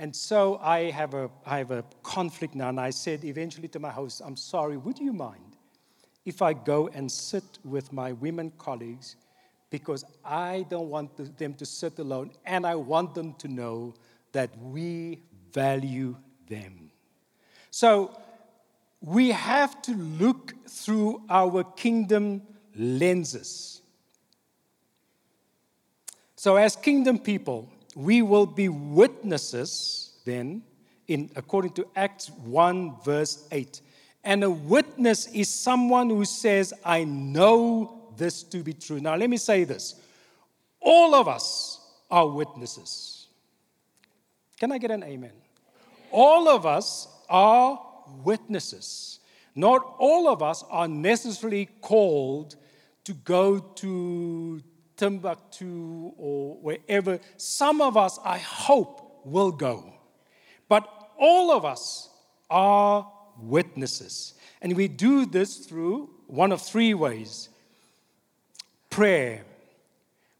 And 0.00 0.14
so 0.14 0.58
I 0.62 0.90
have, 0.90 1.14
a, 1.14 1.30
I 1.46 1.58
have 1.58 1.70
a 1.70 1.84
conflict 2.02 2.54
now. 2.54 2.68
And 2.68 2.80
I 2.80 2.90
said 2.90 3.24
eventually 3.24 3.68
to 3.68 3.78
my 3.78 3.90
host, 3.90 4.22
I'm 4.24 4.36
sorry, 4.36 4.76
would 4.76 4.98
you 4.98 5.12
mind 5.12 5.56
if 6.24 6.42
I 6.42 6.52
go 6.52 6.88
and 6.88 7.10
sit 7.10 7.58
with 7.64 7.92
my 7.92 8.12
women 8.12 8.52
colleagues? 8.58 9.16
Because 9.70 10.04
I 10.24 10.66
don't 10.68 10.88
want 10.88 11.36
them 11.38 11.54
to 11.54 11.66
sit 11.66 11.98
alone, 11.98 12.30
and 12.46 12.66
I 12.66 12.74
want 12.74 13.14
them 13.14 13.34
to 13.34 13.48
know 13.48 13.94
that 14.32 14.50
we 14.58 15.20
value 15.52 16.16
them. 16.48 16.87
So 17.70 18.16
we 19.00 19.30
have 19.30 19.80
to 19.82 19.92
look 19.94 20.54
through 20.68 21.22
our 21.28 21.64
kingdom 21.64 22.42
lenses. 22.74 23.80
So, 26.36 26.56
as 26.56 26.76
kingdom 26.76 27.18
people, 27.18 27.68
we 27.94 28.22
will 28.22 28.46
be 28.46 28.68
witnesses 28.68 30.12
then, 30.24 30.62
in, 31.08 31.30
according 31.34 31.72
to 31.72 31.88
Acts 31.96 32.30
1, 32.30 33.02
verse 33.04 33.48
8. 33.50 33.80
And 34.22 34.44
a 34.44 34.50
witness 34.50 35.26
is 35.26 35.48
someone 35.48 36.10
who 36.10 36.24
says, 36.24 36.72
I 36.84 37.04
know 37.04 38.12
this 38.16 38.42
to 38.44 38.62
be 38.62 38.72
true. 38.72 39.00
Now, 39.00 39.16
let 39.16 39.30
me 39.30 39.36
say 39.36 39.64
this 39.64 39.94
all 40.80 41.14
of 41.14 41.28
us 41.28 41.80
are 42.10 42.26
witnesses. 42.28 43.26
Can 44.60 44.72
I 44.72 44.78
get 44.78 44.90
an 44.90 45.02
amen? 45.02 45.32
All 46.10 46.48
of 46.48 46.66
us 46.66 47.08
are 47.28 47.80
witnesses. 48.24 49.20
Not 49.54 49.96
all 49.98 50.28
of 50.28 50.42
us 50.42 50.64
are 50.70 50.88
necessarily 50.88 51.66
called 51.80 52.56
to 53.04 53.14
go 53.14 53.58
to 53.58 54.62
Timbuktu 54.96 56.12
or 56.16 56.56
wherever. 56.56 57.18
Some 57.36 57.80
of 57.80 57.96
us, 57.96 58.18
I 58.24 58.38
hope, 58.38 59.22
will 59.24 59.52
go. 59.52 59.92
But 60.68 60.88
all 61.18 61.50
of 61.50 61.64
us 61.64 62.08
are 62.50 63.10
witnesses. 63.40 64.34
And 64.60 64.76
we 64.76 64.88
do 64.88 65.26
this 65.26 65.56
through 65.58 66.10
one 66.26 66.52
of 66.52 66.60
three 66.62 66.94
ways 66.94 67.48
prayer. 68.90 69.44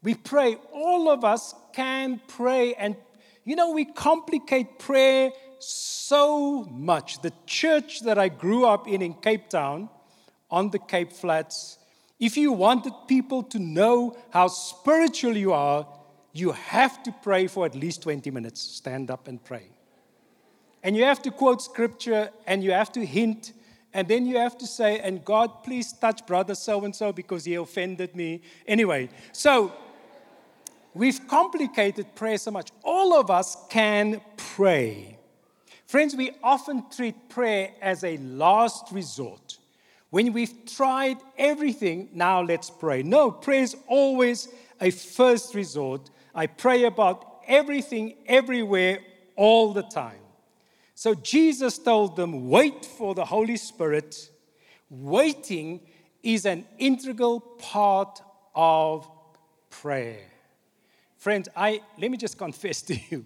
We 0.03 0.15
pray. 0.15 0.57
All 0.73 1.09
of 1.09 1.23
us 1.23 1.53
can 1.73 2.21
pray. 2.27 2.73
And, 2.73 2.95
you 3.43 3.55
know, 3.55 3.71
we 3.71 3.85
complicate 3.85 4.79
prayer 4.79 5.31
so 5.59 6.63
much. 6.71 7.21
The 7.21 7.33
church 7.45 8.01
that 8.01 8.17
I 8.17 8.29
grew 8.29 8.65
up 8.65 8.87
in 8.87 9.01
in 9.01 9.13
Cape 9.13 9.49
Town, 9.49 9.89
on 10.51 10.71
the 10.71 10.79
Cape 10.79 11.11
Flats, 11.11 11.77
if 12.19 12.35
you 12.35 12.51
wanted 12.51 12.93
people 13.07 13.43
to 13.43 13.59
know 13.59 14.17
how 14.31 14.47
spiritual 14.47 15.37
you 15.37 15.53
are, 15.53 15.87
you 16.33 16.51
have 16.51 17.01
to 17.03 17.13
pray 17.23 17.47
for 17.47 17.65
at 17.65 17.75
least 17.75 18.03
20 18.03 18.29
minutes. 18.31 18.61
Stand 18.61 19.09
up 19.09 19.27
and 19.27 19.43
pray. 19.43 19.67
And 20.83 20.95
you 20.95 21.03
have 21.03 21.21
to 21.23 21.31
quote 21.31 21.61
scripture 21.61 22.29
and 22.47 22.63
you 22.63 22.71
have 22.71 22.91
to 22.93 23.05
hint 23.05 23.53
and 23.93 24.07
then 24.07 24.25
you 24.25 24.37
have 24.37 24.57
to 24.59 24.67
say, 24.67 24.99
and 24.99 25.25
God, 25.25 25.63
please 25.63 25.93
touch 25.93 26.25
brother 26.27 26.53
so 26.53 26.85
and 26.85 26.95
so 26.95 27.11
because 27.11 27.45
he 27.45 27.55
offended 27.55 28.15
me. 28.15 28.41
Anyway, 28.67 29.09
so 29.31 29.73
we've 30.93 31.27
complicated 31.27 32.13
prayer 32.15 32.37
so 32.37 32.51
much. 32.51 32.71
All 32.83 33.19
of 33.19 33.31
us 33.31 33.57
can 33.69 34.21
pray. 34.37 35.18
Friends, 35.89 36.15
we 36.15 36.29
often 36.43 36.83
treat 36.95 37.29
prayer 37.29 37.71
as 37.81 38.03
a 38.03 38.15
last 38.17 38.91
resort. 38.91 39.57
When 40.11 40.33
we've 40.33 40.53
tried 40.67 41.17
everything, 41.35 42.09
now 42.13 42.43
let's 42.43 42.69
pray. 42.69 43.01
No, 43.01 43.31
prayer 43.31 43.63
is 43.63 43.75
always 43.87 44.49
a 44.79 44.91
first 44.91 45.55
resort. 45.55 46.11
I 46.35 46.45
pray 46.45 46.83
about 46.83 47.41
everything, 47.47 48.13
everywhere, 48.27 48.99
all 49.35 49.73
the 49.73 49.81
time. 49.81 50.21
So 50.93 51.15
Jesus 51.15 51.79
told 51.79 52.15
them, 52.15 52.51
wait 52.51 52.85
for 52.85 53.15
the 53.15 53.25
Holy 53.25 53.57
Spirit. 53.57 54.29
Waiting 54.91 55.79
is 56.21 56.45
an 56.45 56.67
integral 56.77 57.39
part 57.39 58.21
of 58.53 59.09
prayer. 59.71 60.27
Friends, 61.17 61.49
I, 61.55 61.81
let 61.97 62.11
me 62.11 62.17
just 62.17 62.37
confess 62.37 62.79
to 62.89 62.99
you 63.09 63.25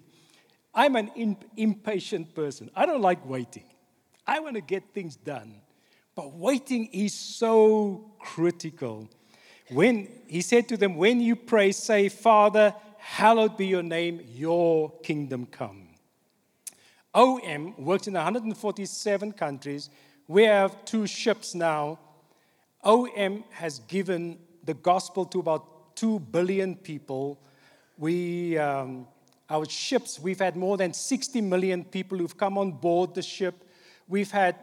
I'm 0.74 0.96
an 0.96 1.38
impatient 1.56 2.34
person. 2.34 2.72
I 2.76 2.86
don't 2.86 3.02
like 3.02 3.28
waiting. 3.28 3.66
I 4.26 4.40
want 4.40 4.56
to 4.56 4.62
get 4.62 4.84
things 4.94 5.16
done. 5.16 5.56
But 6.16 6.34
waiting 6.34 6.86
is 6.92 7.14
so 7.14 8.12
critical. 8.20 9.10
When 9.70 10.08
he 10.28 10.42
said 10.42 10.68
to 10.70 10.78
them, 10.78 10.96
When 10.96 11.22
you 11.22 11.36
pray, 11.36 11.72
say, 11.72 12.10
Father, 12.10 12.74
hallowed 12.98 13.58
be 13.58 13.68
your 13.68 13.84
name, 13.84 14.22
your 14.34 14.92
kingdom 15.02 15.46
come. 15.46 15.90
OM 17.14 17.76
works 17.78 18.08
in 18.08 18.14
147 18.14 19.32
countries. 19.34 19.90
We 20.28 20.44
have 20.44 20.84
two 20.86 21.06
ships 21.06 21.54
now. 21.54 22.00
OM 22.84 23.44
has 23.52 23.80
given 23.80 24.40
the 24.64 24.74
gospel 24.74 25.26
to 25.26 25.40
about 25.40 25.96
2 25.96 26.20
billion 26.20 26.76
people. 26.76 27.40
We, 27.98 28.58
um, 28.58 29.08
our 29.49 29.65
ships, 29.65 30.19
we've 30.19 30.39
had 30.39 30.56
more 30.56 30.77
than 30.77 30.93
60 30.93 31.41
million 31.41 31.84
people 31.84 32.17
who've 32.17 32.38
come 32.38 32.58
on 32.58 32.71
board 32.71 33.13
the 33.13 33.21
ship. 33.21 33.56
We've 34.08 34.32
had 34.32 34.56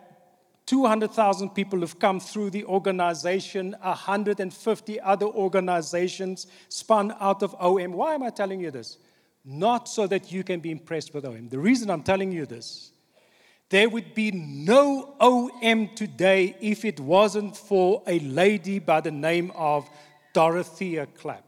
200,000 0.67 1.51
people 1.51 1.81
who've 1.81 1.99
come 1.99 2.21
through 2.21 2.51
the 2.51 2.65
organization, 2.65 3.77
150 3.81 5.01
other 5.01 5.27
organizations 5.27 6.47
spun 6.69 7.15
out 7.21 7.43
of 7.43 7.55
OM. 7.61 7.93
Why 7.93 8.15
am 8.15 8.23
I 8.23 8.31
telling 8.31 8.61
you 8.61 8.71
this? 8.71 8.99
not 9.45 9.89
so 9.89 10.07
that 10.07 10.31
you 10.31 10.45
can 10.45 10.61
be 10.61 10.71
impressed 10.71 11.15
with 11.15 11.25
OM. 11.25 11.49
The 11.49 11.59
reason 11.59 11.91
I'm 11.91 12.03
telling 12.03 12.33
you 12.33 12.47
this, 12.47 12.93
there 13.71 13.89
would 13.89 14.15
be 14.15 14.31
no 14.33 15.15
OM 15.21 15.89
today 15.95 16.57
if 16.61 16.85
it 16.85 17.01
wasn't 17.01 17.57
for 17.57 18.03
a 18.07 18.19
lady 18.21 18.79
by 18.79 19.01
the 19.01 19.11
name 19.11 19.53
of 19.55 19.89
Dorothea 20.33 21.07
Clapp. 21.07 21.45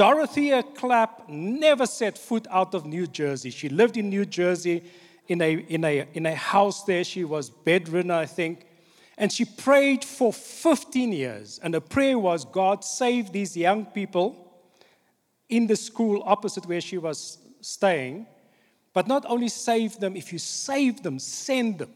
Dorothea 0.00 0.62
Clapp 0.62 1.28
never 1.28 1.84
set 1.84 2.16
foot 2.16 2.46
out 2.50 2.74
of 2.74 2.86
New 2.86 3.06
Jersey. 3.06 3.50
She 3.50 3.68
lived 3.68 3.98
in 3.98 4.08
New 4.08 4.24
Jersey 4.24 4.82
in 5.28 5.42
a, 5.42 5.52
in 5.52 5.84
a, 5.84 6.08
in 6.14 6.24
a 6.24 6.34
house 6.34 6.84
there. 6.84 7.04
She 7.04 7.22
was 7.22 7.50
bedridden, 7.50 8.10
I 8.10 8.24
think. 8.24 8.64
And 9.18 9.30
she 9.30 9.44
prayed 9.44 10.02
for 10.02 10.32
15 10.32 11.12
years. 11.12 11.60
And 11.62 11.74
the 11.74 11.82
prayer 11.82 12.18
was 12.18 12.46
God, 12.46 12.82
save 12.82 13.30
these 13.30 13.54
young 13.54 13.84
people 13.84 14.62
in 15.50 15.66
the 15.66 15.76
school 15.76 16.22
opposite 16.24 16.64
where 16.64 16.80
she 16.80 16.96
was 16.96 17.36
staying. 17.60 18.26
But 18.94 19.06
not 19.06 19.26
only 19.28 19.48
save 19.48 20.00
them, 20.00 20.16
if 20.16 20.32
you 20.32 20.38
save 20.38 21.02
them, 21.02 21.18
send 21.18 21.76
them. 21.76 21.92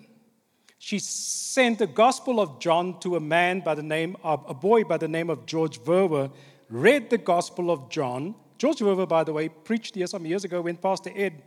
She 0.78 0.98
sent 0.98 1.78
the 1.78 1.86
Gospel 1.86 2.38
of 2.38 2.60
John 2.60 3.00
to 3.00 3.16
a 3.16 3.20
man 3.20 3.60
by 3.60 3.74
the 3.74 3.82
name 3.82 4.18
of, 4.22 4.44
a 4.46 4.52
boy 4.52 4.84
by 4.84 4.98
the 4.98 5.08
name 5.08 5.30
of 5.30 5.46
George 5.46 5.78
Verwer, 5.80 6.30
read 6.68 7.10
the 7.10 7.18
Gospel 7.18 7.70
of 7.70 7.88
John. 7.90 8.34
George 8.58 8.78
Verwer, 8.78 9.08
by 9.08 9.24
the 9.24 9.32
way, 9.32 9.48
preached 9.48 9.94
here 9.94 10.06
some 10.06 10.26
years 10.26 10.44
ago 10.44 10.62
when 10.62 10.76
Pastor 10.76 11.10
Ed 11.14 11.42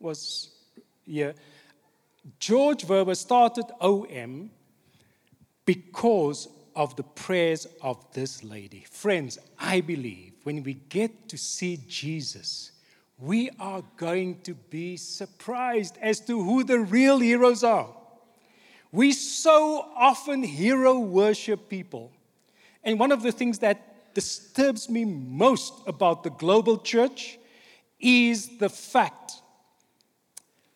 was 0.00 0.50
here. 1.04 1.34
George 2.38 2.84
Verwer 2.84 3.16
started 3.16 3.64
OM 3.80 4.50
because 5.64 6.48
of 6.76 6.94
the 6.96 7.02
prayers 7.02 7.66
of 7.82 8.04
this 8.12 8.44
lady. 8.44 8.84
Friends, 8.90 9.38
I 9.58 9.80
believe 9.80 10.32
when 10.44 10.62
we 10.62 10.74
get 10.74 11.28
to 11.28 11.36
see 11.36 11.78
Jesus, 11.88 12.72
we 13.18 13.50
are 13.58 13.82
going 13.96 14.40
to 14.42 14.54
be 14.54 14.96
surprised 14.96 15.98
as 16.00 16.20
to 16.20 16.42
who 16.42 16.62
the 16.62 16.78
real 16.78 17.18
heroes 17.18 17.64
are. 17.64 17.88
We 18.92 19.12
so 19.12 19.88
often 19.96 20.42
hero 20.42 20.98
worship 20.98 21.68
people. 21.68 22.12
And 22.84 22.98
one 22.98 23.12
of 23.12 23.22
the 23.22 23.32
things 23.32 23.58
that 23.58 23.97
disturbs 24.18 24.90
me 24.90 25.04
most 25.04 25.74
about 25.86 26.24
the 26.24 26.30
global 26.30 26.76
church 26.76 27.38
is 28.00 28.58
the 28.58 28.68
fact 28.68 29.34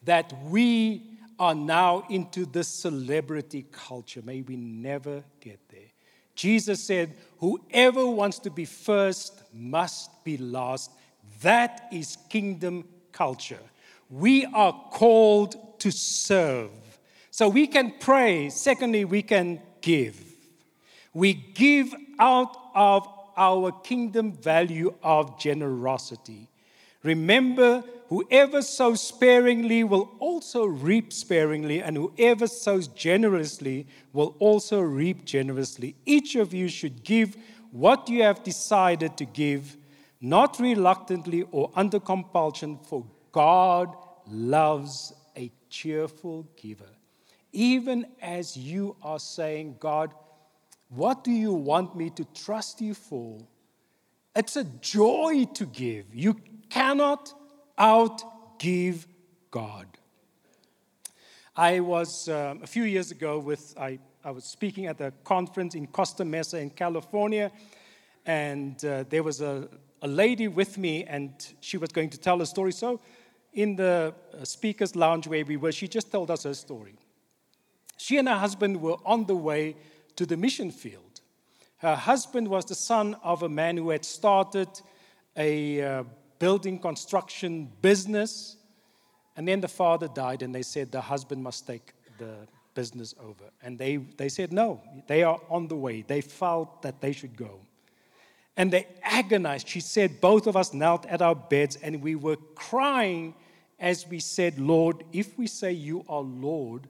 that 0.05 0.33
we 0.45 1.03
are 1.41 1.57
now 1.57 2.05
into 2.09 2.47
this 2.47 2.69
celebrity 2.69 3.67
culture. 3.73 4.23
May 4.25 4.43
we 4.43 4.55
never 4.55 5.25
get 5.41 5.59
there. 5.71 5.91
Jesus 6.37 6.85
said, 6.85 7.17
Whoever 7.39 8.07
wants 8.07 8.39
to 8.39 8.51
be 8.51 8.65
first 8.65 9.43
must 9.53 10.23
be 10.23 10.37
last. 10.37 10.93
That 11.41 11.89
is 11.91 12.19
kingdom 12.29 12.85
culture. 13.11 13.67
We 14.09 14.45
are 14.47 14.73
called 14.93 15.81
to 15.81 15.91
serve. 15.91 16.71
So 17.33 17.49
we 17.49 17.67
can 17.67 17.95
pray. 17.99 18.51
Secondly, 18.51 19.05
we 19.05 19.23
can 19.23 19.61
give. 19.81 20.17
We 21.13 21.35
give 21.35 21.93
out 22.21 22.57
of 22.75 23.09
our 23.37 23.73
kingdom 23.73 24.33
value 24.33 24.95
of 25.03 25.39
generosity. 25.39 26.49
Remember, 27.03 27.83
whoever 28.09 28.63
sows 28.63 29.03
sparingly 29.03 29.83
will 29.83 30.11
also 30.21 30.65
reap 30.65 31.13
sparingly, 31.13 31.83
and 31.83 31.97
whoever 31.97 32.47
sows 32.47 32.87
generously 32.89 33.87
will 34.13 34.37
also 34.39 34.81
reap 34.81 35.25
generously. 35.25 35.97
Each 36.07 36.37
of 36.37 36.55
you 36.55 36.69
should 36.69 37.03
give 37.03 37.37
what 37.73 38.09
you 38.09 38.23
have 38.23 38.45
decided 38.45 39.17
to 39.17 39.25
give, 39.25 39.77
not 40.21 40.61
reluctantly 40.61 41.45
or 41.51 41.73
under 41.75 41.99
compulsion, 41.99 42.79
for 42.79 43.05
God 43.33 43.97
loves 44.29 45.13
a 45.37 45.51
cheerful 45.71 46.47
giver. 46.57 46.91
Even 47.53 48.07
as 48.21 48.57
you 48.57 48.97
are 49.03 49.19
saying, 49.19 49.77
God, 49.81 50.15
what 50.95 51.25
do 51.25 51.31
you 51.31 51.53
want 51.53 51.97
me 51.97 52.11
to 52.11 52.25
trust 52.35 52.81
you 52.81 52.95
for? 52.95 53.39
It's 54.37 54.57
a 54.57 54.65
joy 54.65 55.47
to 55.55 55.67
give. 55.67 56.07
You 56.15 56.37
cannot 56.69 57.33
outgive 57.79 59.07
God. 59.51 59.87
I 61.57 61.81
was 61.81 62.29
um, 62.29 62.61
a 62.63 62.67
few 62.67 62.85
years 62.85 63.11
ago 63.11 63.39
with, 63.39 63.75
I, 63.79 63.99
I 64.25 64.31
was 64.31 64.45
speaking 64.45 64.87
at 64.87 65.01
a 65.01 65.13
conference 65.25 65.75
in 65.75 65.87
Costa 65.87 66.25
Mesa 66.25 66.59
in 66.59 66.71
California, 66.71 67.51
and 68.25 68.83
uh, 68.85 69.05
there 69.09 69.23
was 69.23 69.41
a, 69.41 69.69
a 70.01 70.09
lady 70.09 70.49
with 70.49 70.79
me, 70.79 71.05
and 71.05 71.33
she 71.61 71.77
was 71.77 71.91
going 71.91 72.11
to 72.11 72.19
tell 72.19 72.41
a 72.41 72.47
story. 72.47 72.73
So, 72.73 73.01
in 73.53 73.77
the 73.77 74.15
uh, 74.33 74.45
speaker's 74.45 74.97
lounge 74.97 75.27
where 75.27 75.45
we 75.45 75.59
were, 75.59 75.73
she 75.73 75.89
just 75.89 76.11
told 76.11 76.31
us 76.31 76.45
her 76.45 76.55
story. 76.55 76.95
She 77.99 78.17
and 78.17 78.29
her 78.29 78.39
husband 78.39 78.81
were 78.81 78.97
on 79.05 79.27
the 79.27 79.37
way 79.37 79.77
to 80.17 80.27
the 80.27 80.37
mission 80.37 80.71
field. 80.71 81.21
Her 81.79 81.97
husband 81.97 82.49
was 82.49 82.65
the 82.65 82.75
son 82.75 83.17
of 83.23 83.43
a 83.43 83.49
man 83.49 83.77
who 83.77 83.91
had 83.91 84.05
started 84.05 84.69
a 85.37 85.83
uh, 85.83 86.05
building 86.39 86.79
construction 86.79 87.71
business. 87.81 88.57
And 89.37 89.49
then 89.49 89.61
the 89.61 89.69
father 89.69 90.09
died, 90.09 90.43
and 90.43 90.55
they 90.55 90.63
said 90.63 90.93
the 90.93 91.01
husband 91.01 91.43
must 91.43 91.67
take 91.67 91.93
the 92.19 92.47
business 92.75 93.15
over. 93.21 93.45
And 93.63 93.79
they, 93.79 93.97
they 93.97 94.29
said, 94.29 94.53
no, 94.53 94.81
they 95.07 95.23
are 95.23 95.41
on 95.49 95.69
the 95.69 95.77
way. 95.77 96.03
They 96.03 96.21
felt 96.21 96.83
that 96.83 97.01
they 97.01 97.13
should 97.13 97.37
go. 97.37 97.61
And 98.57 98.71
they 98.71 98.87
agonized. 99.03 99.69
She 99.69 99.81
said, 99.81 100.21
both 100.21 100.47
of 100.47 100.57
us 100.57 100.75
knelt 100.75 101.07
at 101.07 101.23
our 101.23 101.35
beds 101.35 101.77
and 101.77 102.03
we 102.03 102.15
were 102.15 102.37
crying 102.55 103.35
as 103.83 104.07
we 104.07 104.21
said, 104.21 104.61
Lord, 104.61 105.03
if 105.13 105.37
we 105.37 105.49
say 105.49 105.73
you 105.73 106.05
are 106.09 106.21
Lord, 106.21 106.87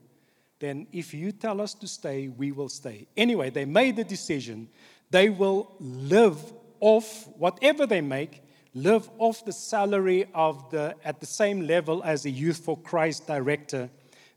then 0.63 0.87
if 0.91 1.13
you 1.13 1.31
tell 1.31 1.61
us 1.61 1.73
to 1.75 1.87
stay, 1.87 2.29
we 2.29 2.51
will 2.51 2.69
stay. 2.69 3.07
Anyway, 3.17 3.49
they 3.49 3.65
made 3.65 3.95
the 3.95 4.03
decision. 4.03 4.69
They 5.11 5.29
will 5.29 5.71
live 5.79 6.39
off 6.79 7.27
whatever 7.37 7.85
they 7.85 8.01
make, 8.01 8.41
live 8.73 9.09
off 9.19 9.45
the 9.45 9.53
salary 9.53 10.27
of 10.33 10.71
the 10.71 10.95
at 11.03 11.19
the 11.19 11.25
same 11.25 11.67
level 11.67 12.01
as 12.03 12.23
the 12.23 12.31
Youth 12.31 12.57
for 12.57 12.77
Christ 12.77 13.27
director. 13.27 13.89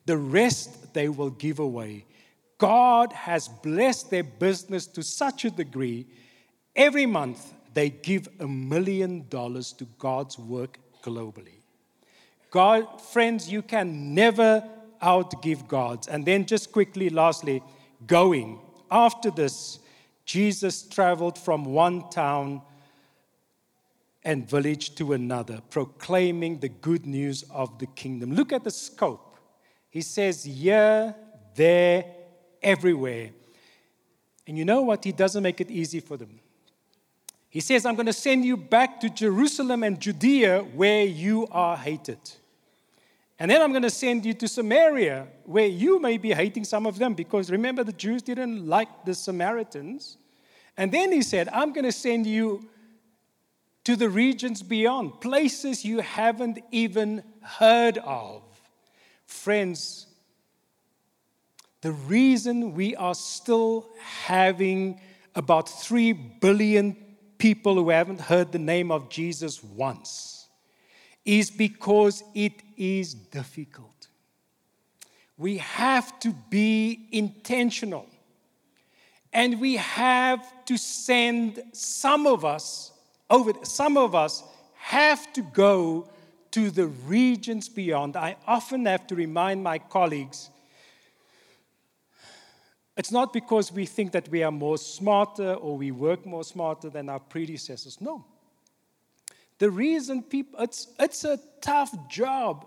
The 0.07 0.19
rest 0.19 0.95
they 0.95 1.09
will 1.09 1.31
give 1.31 1.59
away. 1.59 2.05
God 2.59 3.13
has 3.13 3.49
blessed 3.49 4.11
their 4.11 4.23
business 4.23 4.87
to 4.89 5.03
such 5.03 5.45
a 5.45 5.51
degree 5.51 6.07
Every 6.77 7.07
month, 7.07 7.55
they 7.73 7.89
give 7.89 8.29
a 8.39 8.47
million 8.47 9.25
dollars 9.31 9.73
to 9.73 9.87
God's 9.99 10.39
work 10.39 10.79
globally. 11.03 11.63
God, 12.51 13.01
friends, 13.01 13.51
you 13.51 13.63
can 13.63 14.15
never 14.15 14.63
outgive 15.03 15.67
God. 15.69 16.07
And 16.11 16.25
then, 16.25 16.47
just 16.47 16.73
quickly, 16.73 17.11
lastly, 17.11 17.63
going. 18.07 18.61
After 18.91 19.31
this, 19.31 19.79
Jesus 20.25 20.83
traveled 20.83 21.39
from 21.39 21.65
one 21.65 22.09
town 22.11 22.63
and 24.25 24.49
village 24.49 24.97
to 24.97 25.13
another, 25.13 25.61
proclaiming 25.71 26.59
the 26.59 26.69
good 26.69 27.07
news 27.07 27.45
of 27.51 27.79
the 27.79 27.87
kingdom. 27.87 28.35
Look 28.35 28.53
at 28.53 28.65
the 28.65 28.73
scope. 28.73 29.37
He 29.89 30.03
says, 30.03 30.45
here, 30.45 31.15
there, 31.55 32.05
everywhere. 32.63 33.31
And 34.47 34.59
you 34.59 34.65
know 34.65 34.83
what? 34.83 35.05
He 35.05 35.13
doesn't 35.13 35.43
make 35.43 35.61
it 35.61 35.71
easy 35.71 36.01
for 36.01 36.17
them. 36.17 36.41
He 37.49 37.61
says, 37.61 37.87
I'm 37.87 37.95
going 37.95 38.07
to 38.07 38.13
send 38.13 38.45
you 38.45 38.57
back 38.57 39.01
to 39.01 39.09
Jerusalem 39.09 39.83
and 39.83 39.99
Judea 40.01 40.61
where 40.75 41.05
you 41.05 41.47
are 41.51 41.77
hated. 41.77 42.19
And 43.39 43.51
then 43.51 43.61
I'm 43.61 43.71
going 43.71 43.83
to 43.83 43.91
send 43.91 44.25
you 44.25 44.33
to 44.35 44.49
Samaria 44.49 45.27
where 45.45 45.67
you 45.67 46.01
may 46.01 46.17
be 46.17 46.33
hating 46.33 46.65
some 46.65 46.87
of 46.87 46.99
them 46.99 47.15
because 47.15 47.51
remember, 47.51 47.85
the 47.85 47.93
Jews 47.93 48.23
didn't 48.23 48.67
like 48.67 49.05
the 49.05 49.15
Samaritans. 49.15 50.17
And 50.77 50.91
then 50.91 51.13
he 51.13 51.23
said, 51.23 51.49
I'm 51.53 51.73
going 51.73 51.85
to 51.85 51.93
send 51.93 52.27
you 52.27 52.69
to 53.85 53.95
the 53.95 54.09
regions 54.09 54.63
beyond, 54.63 55.21
places 55.21 55.85
you 55.85 56.01
haven't 56.01 56.59
even 56.73 57.23
heard 57.43 57.99
of. 57.99 58.43
Friends, 59.27 60.07
the 61.83 61.93
reason 61.93 62.75
we 62.75 62.97
are 62.97 63.15
still 63.15 63.87
having 64.25 65.01
about 65.35 65.69
3 65.69 66.13
billion 66.15 66.97
people 67.39 67.75
who 67.75 67.91
haven't 67.91 68.21
heard 68.21 68.51
the 68.51 68.59
name 68.59 68.91
of 68.91 69.11
Jesus 69.11 69.63
once 69.63 70.36
is 71.27 71.51
because 71.51 72.23
it 72.35 72.63
is 72.77 73.13
difficult. 73.13 74.09
We 75.37 75.59
have 75.59 76.19
to 76.21 76.33
be 76.49 77.09
intentional. 77.13 78.07
And 79.33 79.61
we 79.61 79.77
have 79.77 80.65
to 80.65 80.79
send 80.79 81.63
some 81.73 82.27
of 82.27 82.45
us 82.45 82.93
over, 83.29 83.53
some 83.65 83.99
of 83.99 84.15
us 84.15 84.43
have 84.77 85.31
to 85.35 85.43
go 85.43 86.09
to 86.53 86.71
the 86.71 86.87
regions 86.87 87.69
beyond. 87.69 88.17
I 88.17 88.37
often 88.47 88.87
have 88.87 89.07
to 89.09 89.15
remind 89.15 89.63
my 89.63 89.79
colleagues 89.79 90.49
it's 92.97 93.13
not 93.13 93.33
because 93.33 93.71
we 93.71 93.85
think 93.85 94.13
that 94.13 94.29
we 94.31 94.43
are 94.43 94.51
more 94.51 94.79
smarter 94.79 95.53
or 95.55 95.77
we 95.77 95.91
work 95.91 96.25
more 96.25 96.45
smarter 96.45 96.89
than 96.89 97.11
our 97.11 97.21
predecessors. 97.21 98.01
No. 98.01 98.25
The 99.59 99.71
reason 99.71 100.23
people, 100.23 100.61
it's, 100.61 100.89
it's 100.99 101.25
a 101.25 101.39
tough 101.61 101.95
job, 102.09 102.67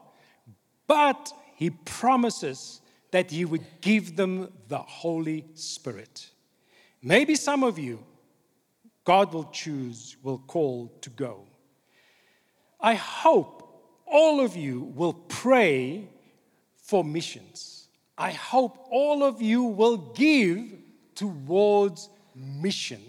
but 0.87 1.31
he 1.55 1.69
promises 1.69 2.81
that 3.11 3.31
he 3.31 3.45
would 3.45 3.65
give 3.81 4.15
them 4.15 4.51
the 4.67 4.77
Holy 4.77 5.45
Spirit. 5.53 6.29
Maybe 7.01 7.35
some 7.35 7.63
of 7.63 7.77
you, 7.79 8.03
God 9.03 9.33
will 9.33 9.49
choose, 9.51 10.17
will 10.23 10.39
call 10.39 10.91
to 11.01 11.09
go. 11.09 11.45
I 12.79 12.93
hope 12.93 13.59
all 14.05 14.39
of 14.39 14.55
you 14.55 14.91
will 14.95 15.13
pray 15.13 16.07
for 16.77 17.03
missions. 17.03 17.87
I 18.17 18.31
hope 18.31 18.87
all 18.89 19.23
of 19.23 19.41
you 19.41 19.63
will 19.63 19.97
give 19.97 20.73
towards 21.15 22.09
missions. 22.35 23.08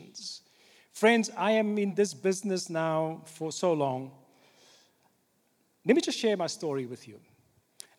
Friends, 1.01 1.31
I 1.35 1.53
am 1.53 1.79
in 1.79 1.95
this 1.95 2.13
business 2.13 2.69
now 2.69 3.23
for 3.25 3.51
so 3.53 3.73
long. 3.73 4.11
Let 5.87 5.97
me 5.97 6.03
just 6.03 6.19
share 6.19 6.37
my 6.37 6.47
story 6.47 6.85
with 6.85 7.09
you. 7.09 7.19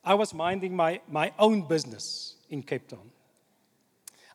I 0.03 0.13
was 0.13 0.35
minding 0.35 0.75
my, 0.75 1.01
my 1.09 1.33
own 1.39 1.67
business 1.67 2.35
in 2.51 2.61
Cape 2.61 2.87
Town. 2.87 3.09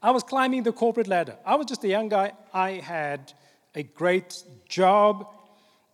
I 0.02 0.10
was 0.10 0.24
climbing 0.24 0.64
the 0.64 0.72
corporate 0.72 1.06
ladder. 1.06 1.36
I 1.46 1.54
was 1.54 1.66
just 1.66 1.84
a 1.84 1.88
young 1.88 2.08
guy. 2.08 2.32
I 2.52 2.70
had 2.70 3.32
a 3.76 3.84
great 3.84 4.42
job. 4.68 5.28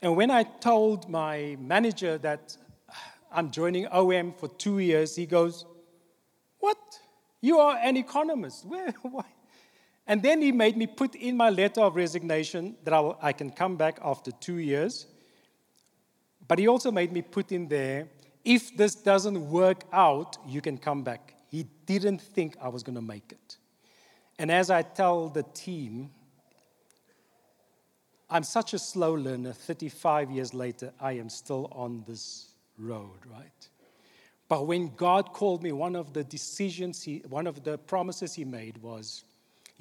And 0.01 0.17
when 0.17 0.31
I 0.31 0.45
told 0.45 1.11
my 1.11 1.59
manager 1.61 2.17
that 2.17 2.57
ah, 2.89 3.13
I'm 3.33 3.51
joining 3.51 3.87
OM 3.89 4.33
for 4.33 4.49
two 4.49 4.79
years, 4.79 5.15
he 5.15 5.27
goes, 5.27 5.67
what? 6.59 6.79
You 7.43 7.59
are 7.59 7.77
an 7.77 7.99
economist. 7.99 8.65
Where? 8.73 8.93
Why? 9.03 9.27
And 10.07 10.23
then 10.23 10.43
he 10.43 10.53
made 10.53 10.77
me 10.77 10.87
put 10.87 11.15
in 11.15 11.37
my 11.37 11.51
letter 11.51 11.81
of 11.81 11.97
resignation 11.97 12.77
that 12.85 12.93
I, 12.93 13.15
I 13.23 13.33
can 13.33 13.51
come 13.51 13.77
back 13.77 13.99
after 14.03 14.31
two 14.33 14.59
years. 14.59 15.07
But 16.49 16.59
he 16.59 16.67
also 16.67 16.91
made 16.91 17.13
me 17.13 17.23
put 17.23 17.53
in 17.53 17.69
there 17.69 18.09
if 18.45 18.77
this 18.77 18.95
doesn't 18.95 19.51
work 19.51 19.85
out, 19.93 20.37
you 20.47 20.61
can 20.61 20.77
come 20.79 21.03
back. 21.03 21.35
He 21.49 21.67
didn't 21.87 22.21
think 22.21 22.57
I 22.61 22.69
was 22.69 22.83
going 22.83 22.97
to 22.97 23.03
make 23.03 23.31
it. 23.31 23.57
And 24.39 24.51
as 24.51 24.71
I 24.71 24.83
tell 24.83 25.29
the 25.29 25.45
team, 25.55 26.11
I'm 28.29 28.43
such 28.43 28.75
a 28.75 28.79
slow 28.79 29.13
learner. 29.15 29.53
35 29.53 30.31
years 30.31 30.55
later, 30.55 30.93
I 30.99 31.13
am 31.13 31.29
still 31.29 31.69
on 31.71 32.03
this 32.09 32.55
road, 32.79 33.19
right? 33.31 33.69
But 34.49 34.67
when 34.67 34.95
God 34.97 35.33
called 35.33 35.63
me, 35.63 35.73
one 35.73 35.95
of 35.95 36.13
the 36.13 36.25
decisions, 36.25 37.03
he, 37.03 37.23
one 37.29 37.47
of 37.47 37.63
the 37.63 37.79
promises 37.79 38.35
He 38.35 38.45
made 38.45 38.79
was, 38.79 39.25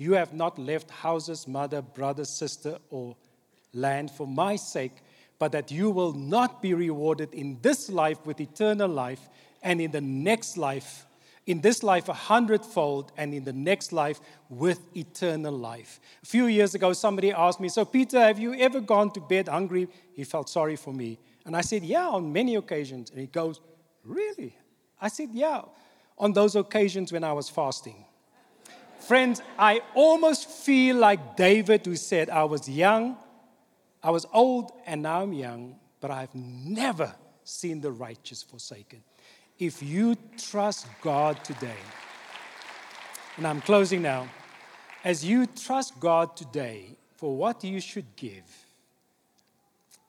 You 0.02 0.14
have 0.14 0.34
not 0.34 0.58
left 0.58 0.90
houses, 0.90 1.48
mother, 1.48 1.84
brother, 1.84 2.26
sister, 2.26 2.80
or 2.90 3.16
land 3.72 4.10
for 4.10 4.26
my 4.26 4.56
sake, 4.56 4.96
but 5.38 5.52
that 5.52 5.70
you 5.70 5.92
will 5.92 6.14
not 6.14 6.60
be 6.60 6.74
rewarded 6.74 7.32
in 7.36 7.60
this 7.62 7.88
life 7.88 8.26
with 8.26 8.42
eternal 8.42 8.90
life, 8.90 9.30
and 9.62 9.80
in 9.80 9.92
the 9.92 10.02
next 10.02 10.58
life, 10.58 11.06
in 11.46 11.62
this 11.62 11.84
life 11.84 12.10
a 12.10 12.14
hundredfold, 12.14 13.12
and 13.16 13.32
in 13.32 13.44
the 13.44 13.54
next 13.54 13.94
life 13.94 14.20
with 14.50 14.80
eternal 14.98 15.54
life. 15.54 16.00
A 16.24 16.26
few 16.26 16.48
years 16.48 16.74
ago, 16.74 16.94
somebody 16.94 17.32
asked 17.32 17.60
me, 17.60 17.70
So, 17.70 17.86
Peter, 17.86 18.20
have 18.20 18.40
you 18.40 18.56
ever 18.56 18.80
gone 18.80 19.12
to 19.12 19.22
bed 19.22 19.50
hungry? 19.50 19.88
He 20.16 20.24
felt 20.24 20.50
sorry 20.50 20.78
for 20.78 20.96
me. 20.96 21.20
And 21.46 21.56
I 21.56 21.62
said, 21.62 21.84
Yeah, 21.84 22.08
on 22.08 22.34
many 22.34 22.56
occasions. 22.56 23.12
And 23.12 23.20
he 23.20 23.28
goes, 23.28 23.62
Really? 24.04 24.58
I 25.00 25.10
said, 25.10 25.30
Yeah, 25.32 25.62
on 26.18 26.34
those 26.34 26.56
occasions 26.56 27.14
when 27.14 27.24
I 27.24 27.34
was 27.34 27.50
fasting. 27.50 28.06
Friends, 29.12 29.41
I 29.60 29.82
almost 29.93 30.50
feel 30.50 30.95
like 30.95 31.36
David 31.36 31.86
who 31.86 31.97
said, 31.97 32.30
I 32.30 32.45
was 32.45 32.69
young, 32.69 33.17
I 34.02 34.10
was 34.10 34.26
old, 34.32 34.71
and 34.86 35.02
now 35.02 35.21
I'm 35.21 35.34
young, 35.34 35.76
but 36.00 36.12
I've 36.12 36.34
never 36.34 37.13
seen 37.43 37.82
the 37.82 37.91
righteous 37.91 38.41
forsaken. 38.41 39.04
If 39.60 39.84
you 39.84 40.15
trust 40.38 40.88
God 41.01 41.43
today, 41.43 41.82
and 43.36 43.45
I'm 43.45 43.59
closing 43.59 44.01
now, 44.01 44.30
as 45.03 45.26
you 45.26 45.45
trust 45.45 45.99
God 45.99 46.38
today 46.38 46.95
for 47.18 47.36
what 47.36 47.66
you 47.66 47.82
should 47.82 48.16
give, 48.16 48.49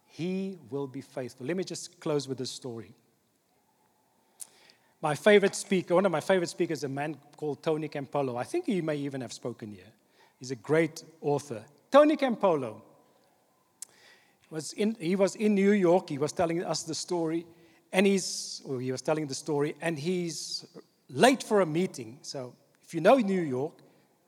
He 0.06 0.60
will 0.70 0.86
be 0.86 1.00
faithful. 1.00 1.44
Let 1.44 1.56
me 1.56 1.64
just 1.64 1.98
close 1.98 2.28
with 2.28 2.38
this 2.38 2.52
story. 2.52 2.94
My 5.02 5.16
favorite 5.16 5.56
speaker, 5.56 5.96
one 5.96 6.06
of 6.06 6.12
my 6.12 6.20
favorite 6.20 6.48
speakers, 6.48 6.78
is 6.78 6.84
a 6.84 6.88
man 6.88 7.16
called 7.36 7.60
Tony 7.60 7.88
Campolo. 7.88 8.38
I 8.38 8.44
think 8.44 8.66
he 8.66 8.80
may 8.80 8.94
even 8.94 9.20
have 9.20 9.32
spoken 9.32 9.72
here. 9.72 9.92
He's 10.38 10.52
a 10.52 10.56
great 10.56 11.02
author. 11.20 11.64
Tony 11.90 12.16
Campolo 12.16 12.80
was 14.48 14.72
in, 14.74 14.94
he 15.00 15.16
was 15.16 15.34
in 15.34 15.56
New 15.56 15.72
York. 15.72 16.08
He 16.08 16.18
was 16.18 16.30
telling 16.30 16.64
us 16.64 16.84
the 16.84 16.94
story, 16.94 17.44
and 17.92 18.06
he's, 18.06 18.62
well, 18.64 18.78
he 18.78 18.92
was 18.92 19.02
telling 19.02 19.26
the 19.26 19.34
story, 19.34 19.74
and 19.80 19.98
he's 19.98 20.64
late 21.10 21.42
for 21.42 21.62
a 21.62 21.66
meeting. 21.66 22.18
So 22.22 22.54
if 22.84 22.94
you 22.94 23.00
know 23.00 23.16
New 23.16 23.42
York, 23.42 23.72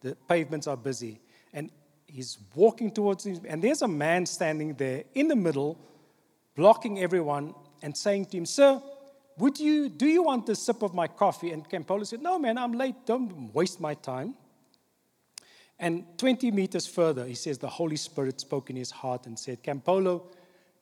the 0.01 0.17
pavements 0.29 0.67
are 0.67 0.77
busy. 0.77 1.21
And 1.53 1.71
he's 2.09 2.39
walking 2.57 2.91
towards 2.91 3.25
him, 3.25 3.41
and 3.47 3.63
there's 3.63 3.83
a 3.83 3.89
man 3.89 4.27
standing 4.27 4.75
there 4.75 5.05
in 5.15 5.29
the 5.29 5.37
middle, 5.37 5.79
blocking 6.57 6.99
everyone, 6.99 7.55
and 7.81 7.97
saying 7.97 8.27
to 8.27 8.39
him, 8.39 8.47
Sir, 8.47 8.83
would 9.39 9.59
you, 9.59 9.89
do 9.89 10.07
you 10.07 10.23
want 10.23 10.49
a 10.49 10.55
sip 10.55 10.83
of 10.83 10.95
my 10.95 11.09
coffee? 11.09 11.51
And 11.51 11.69
Campolo 11.69 12.07
said, 12.07 12.23
No, 12.23 12.39
man, 12.39 12.57
I'm 12.59 12.73
late. 12.73 12.95
Don't 13.07 13.53
waste 13.55 13.81
my 13.81 13.95
time. 13.95 14.35
And 15.79 16.05
20 16.19 16.51
meters 16.53 16.87
further, 16.87 17.27
he 17.27 17.35
says, 17.35 17.59
the 17.59 17.69
Holy 17.69 17.97
Spirit 17.97 18.41
spoke 18.41 18.71
in 18.71 18.77
his 18.77 18.93
heart 18.93 19.27
and 19.27 19.37
said, 19.37 19.63
Campolo, 19.63 20.23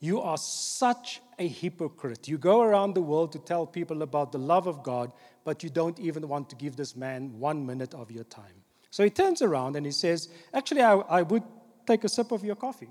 you 0.01 0.21
are 0.21 0.37
such 0.37 1.23
a 1.39 1.49
hypocrite. 1.49 2.29
You 2.29 2.37
go 2.37 2.61
around 2.61 2.95
the 2.95 3.01
world 3.01 3.33
to 3.33 3.39
tell 3.39 3.67
people 3.67 4.03
about 4.03 4.33
the 4.33 4.39
love 4.39 4.67
of 4.67 4.83
God, 4.83 5.13
but 5.45 5.63
you 5.63 5.71
don't 5.71 5.99
even 5.99 6.29
want 6.29 6.51
to 6.51 6.57
give 6.57 6.77
this 6.77 6.95
man 6.95 7.39
one 7.39 7.65
minute 7.65 7.95
of 7.95 8.11
your 8.11 8.25
time. 8.25 8.63
So 8.91 9.03
he 9.03 9.11
turns 9.11 9.41
around 9.41 9.77
and 9.77 9.87
he 9.87 9.93
says, 9.93 10.29
Actually, 10.53 10.83
I, 10.83 10.95
I 10.95 11.23
would 11.23 11.45
take 11.87 12.05
a 12.05 12.09
sip 12.09 12.31
of 12.31 12.45
your 12.45 12.57
coffee. 12.57 12.91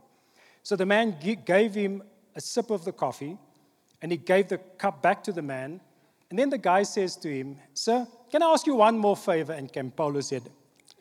So 0.63 0.75
the 0.75 0.85
man 0.85 1.17
g- 1.21 1.35
gave 1.35 1.75
him 1.75 2.01
a 2.35 2.41
sip 2.41 2.71
of 2.71 2.83
the 2.83 2.91
coffee 2.91 3.37
and 4.01 4.11
he 4.11 4.17
gave 4.17 4.47
the 4.47 4.57
cup 4.57 5.01
back 5.01 5.23
to 5.23 5.31
the 5.31 5.41
man. 5.41 5.79
And 6.29 6.39
then 6.39 6.49
the 6.49 6.57
guy 6.57 6.83
says 6.83 7.15
to 7.17 7.29
him, 7.29 7.57
Sir, 7.73 8.07
can 8.31 8.41
I 8.41 8.47
ask 8.47 8.65
you 8.65 8.75
one 8.75 8.97
more 8.97 9.17
favor? 9.17 9.53
And 9.53 9.71
Campolo 9.71 10.23
said, 10.23 10.43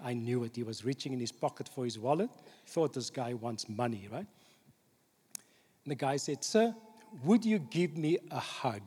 I 0.02 0.14
knew 0.14 0.44
it. 0.44 0.56
He 0.56 0.62
was 0.62 0.84
reaching 0.84 1.12
in 1.12 1.20
his 1.20 1.32
pocket 1.32 1.68
for 1.68 1.84
his 1.84 1.98
wallet. 1.98 2.30
Thought 2.66 2.94
this 2.94 3.10
guy 3.10 3.34
wants 3.34 3.68
money, 3.68 4.08
right? 4.10 4.26
And 5.84 5.90
the 5.90 5.94
guy 5.94 6.16
said, 6.16 6.44
Sir, 6.44 6.74
would 7.24 7.44
you 7.44 7.58
give 7.58 7.96
me 7.96 8.18
a 8.30 8.40
hug? 8.40 8.82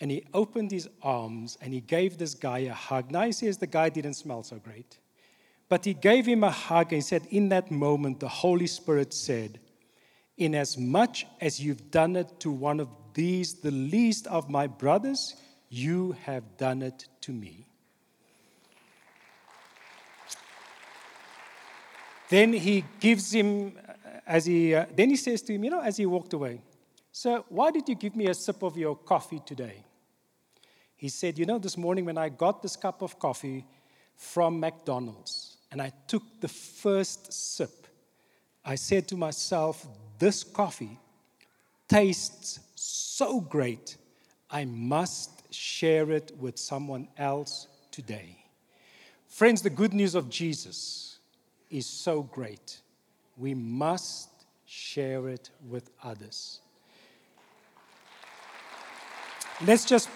And 0.00 0.10
he 0.10 0.24
opened 0.34 0.72
his 0.72 0.88
arms 1.02 1.56
and 1.60 1.72
he 1.72 1.80
gave 1.80 2.18
this 2.18 2.34
guy 2.34 2.58
a 2.60 2.74
hug. 2.74 3.10
Now 3.10 3.22
he 3.22 3.32
says 3.32 3.58
the 3.58 3.68
guy 3.68 3.88
didn't 3.88 4.14
smell 4.14 4.42
so 4.42 4.56
great. 4.56 4.98
But 5.68 5.84
he 5.84 5.94
gave 5.94 6.26
him 6.26 6.44
a 6.44 6.50
hug 6.50 6.86
and 6.86 6.96
he 6.96 7.00
said, 7.00 7.26
In 7.30 7.48
that 7.50 7.70
moment, 7.70 8.20
the 8.20 8.28
Holy 8.28 8.66
Spirit 8.66 9.14
said, 9.14 9.60
Inasmuch 10.38 11.16
as 11.40 11.60
you've 11.60 11.90
done 11.90 12.16
it 12.16 12.40
to 12.40 12.50
one 12.50 12.80
of 12.80 12.88
these, 13.14 13.54
the 13.54 13.70
least 13.70 14.26
of 14.26 14.48
my 14.48 14.66
brothers, 14.66 15.36
you 15.68 16.12
have 16.24 16.56
done 16.56 16.82
it 16.82 17.08
to 17.22 17.32
me. 17.32 17.66
Then 22.28 22.54
he 22.54 22.84
gives 22.98 23.30
him, 23.30 23.78
as 24.26 24.46
he, 24.46 24.74
uh, 24.74 24.86
then 24.96 25.10
he 25.10 25.16
says 25.16 25.42
to 25.42 25.54
him, 25.54 25.64
you 25.64 25.70
know, 25.70 25.82
as 25.82 25.98
he 25.98 26.06
walked 26.06 26.32
away, 26.32 26.62
Sir, 27.12 27.44
why 27.50 27.70
did 27.70 27.86
you 27.88 27.94
give 27.94 28.16
me 28.16 28.28
a 28.28 28.34
sip 28.34 28.62
of 28.62 28.78
your 28.78 28.96
coffee 28.96 29.42
today? 29.44 29.84
He 30.96 31.10
said, 31.10 31.38
You 31.38 31.44
know, 31.44 31.58
this 31.58 31.76
morning 31.76 32.06
when 32.06 32.16
I 32.16 32.30
got 32.30 32.62
this 32.62 32.74
cup 32.74 33.02
of 33.02 33.18
coffee 33.18 33.66
from 34.16 34.58
McDonald's 34.58 35.58
and 35.70 35.82
I 35.82 35.92
took 36.06 36.22
the 36.40 36.48
first 36.48 37.32
sip, 37.32 37.86
I 38.64 38.76
said 38.76 39.08
to 39.08 39.16
myself, 39.16 39.86
This 40.22 40.44
coffee 40.44 41.00
tastes 41.88 42.60
so 42.76 43.40
great, 43.40 43.96
I 44.48 44.64
must 44.64 45.52
share 45.52 46.12
it 46.12 46.30
with 46.38 46.56
someone 46.56 47.08
else 47.18 47.66
today. 47.90 48.36
Friends, 49.26 49.62
the 49.62 49.70
good 49.70 49.92
news 49.92 50.14
of 50.14 50.30
Jesus 50.30 51.18
is 51.70 51.86
so 51.86 52.22
great. 52.22 52.82
We 53.36 53.52
must 53.54 54.28
share 54.64 55.28
it 55.28 55.50
with 55.68 55.90
others. 56.04 56.60
Let's 59.66 59.84
just 59.84 60.08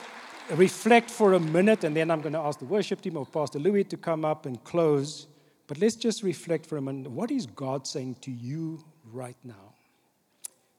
reflect 0.52 1.11
for 1.11 1.32
a 1.32 1.40
minute, 1.40 1.82
and 1.82 1.96
then 1.96 2.12
I'm 2.12 2.20
going 2.20 2.34
to 2.34 2.38
ask 2.38 2.61
the 2.61 2.64
worship 2.64 3.00
team 3.00 3.16
or 3.16 3.26
Pastor 3.26 3.59
Louis 3.59 3.82
to 3.82 3.96
come 3.96 4.24
up 4.24 4.46
and 4.46 4.62
close. 4.62 5.26
But 5.66 5.80
let's 5.80 5.96
just 5.96 6.22
reflect 6.22 6.64
for 6.64 6.76
a 6.76 6.80
minute. 6.80 7.11
What 7.11 7.32
is 7.32 7.46
God 7.46 7.88
saying 7.88 8.18
to 8.20 8.30
you 8.30 8.84
right 9.12 9.38
now? 9.42 9.76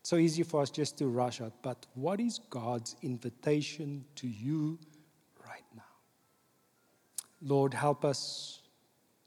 So 0.08 0.16
easy 0.16 0.43
for 0.43 0.62
us 0.62 0.70
just 0.70 0.97
to 0.99 1.08
rush 1.08 1.41
out, 1.41 1.51
but 1.62 1.86
what 1.93 2.22
is 2.22 2.39
God's 2.49 2.95
invitation 3.01 4.05
to 4.16 4.26
you 4.26 4.80
right 5.45 5.66
now? 5.76 5.84
Lord, 7.41 7.74
help 7.74 8.05
us 8.05 8.62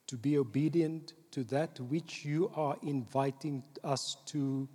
to 0.07 0.17
be 0.17 0.39
obedient 0.39 1.13
to 1.33 1.45
that 1.45 1.79
which 1.81 2.25
you 2.25 2.51
are 2.57 2.79
inviting 2.83 3.63
us 3.85 4.17
to 4.29 4.67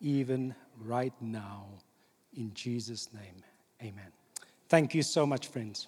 even 0.00 0.52
right 0.80 1.14
now. 1.20 1.66
In 2.36 2.52
Jesus' 2.54 3.10
name, 3.14 3.44
amen. 3.80 4.10
Thank 4.68 4.96
you 4.96 5.04
so 5.04 5.24
much, 5.24 5.46
friends. 5.46 5.86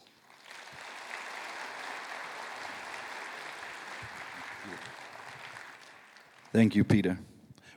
Thank 6.52 6.76
you, 6.76 6.84
Peter. 6.84 7.18